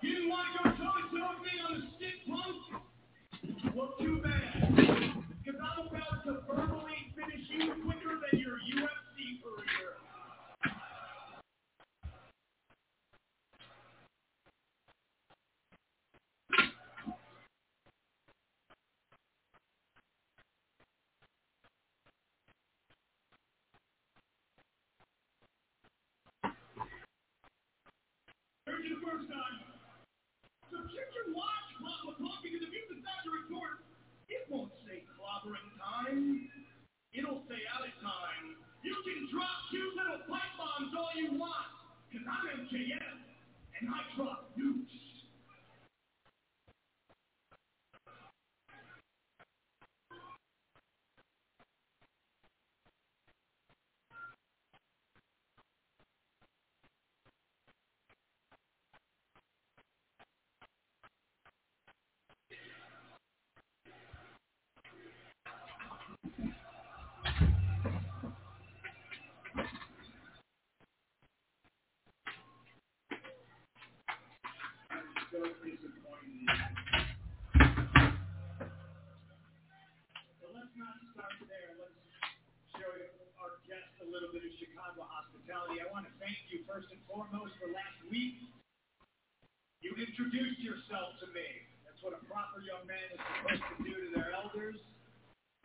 [0.00, 3.76] You didn't want to go toe-to-toe with me on the stick, punk?
[3.76, 5.25] Well, too bad.
[5.46, 9.94] Because I'm about to verbally finish you quicker than your UFC career.
[28.66, 29.62] Heard you the first time.
[30.74, 33.85] So check your watch, Papa Pump, because if you decide to retort, it won't
[35.46, 36.48] clobbering time.
[37.14, 38.56] It'll stay out of time.
[38.82, 41.70] You can drop two little pipe bombs all you want,
[42.10, 43.18] because I'm MJF,
[43.80, 44.90] and I drop nukes.
[75.26, 76.48] So disappointing.
[80.40, 81.76] But let's not start there.
[81.76, 81.92] Let's
[82.72, 82.88] show
[83.42, 84.76] our guest a little bit of Chicago.
[84.86, 85.82] Agua Hospitality.
[85.82, 88.38] I want to thank you first and foremost for last week.
[89.82, 91.42] You introduced yourself to me.
[91.82, 94.78] That's what a proper young man is supposed to do to their elders.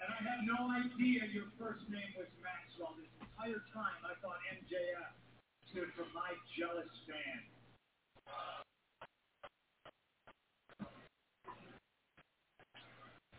[0.01, 2.97] And I had no idea your first name was Maxwell.
[2.97, 5.13] This entire time I thought MJF
[5.69, 7.45] stood for my jealous fan.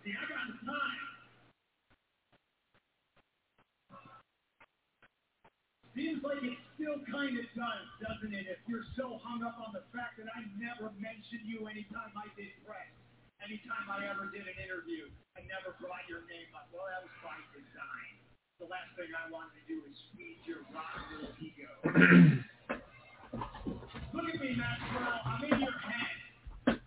[0.07, 1.03] See, I got the time.
[5.99, 8.51] Seems like it still kind of does, doesn't it?
[8.51, 12.27] If you're so hung up on the fact that I never mentioned you anytime I
[12.35, 12.91] did press,
[13.39, 15.07] anytime I ever did an interview,
[15.39, 16.67] I never brought your name up.
[16.75, 18.19] Well, that was by design.
[18.59, 21.71] The last thing I wanted to do is feed your rotten little ego.
[24.11, 25.23] Look at me, Maxwell.
[25.23, 26.83] I'm in your head.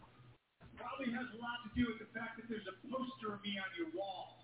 [0.75, 3.55] Probably has a lot to do with the fact that there's a poster of me
[3.63, 4.43] on your wall.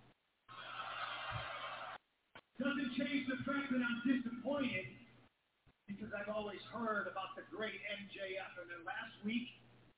[2.56, 5.01] Doesn't change the fact that I'm disappointed
[5.92, 8.52] because I've always heard about the great MJF.
[8.64, 9.52] And then last week,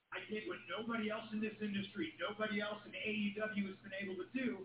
[0.09, 4.17] I did what nobody else in this industry, nobody else in AEW has been able
[4.17, 4.61] to do.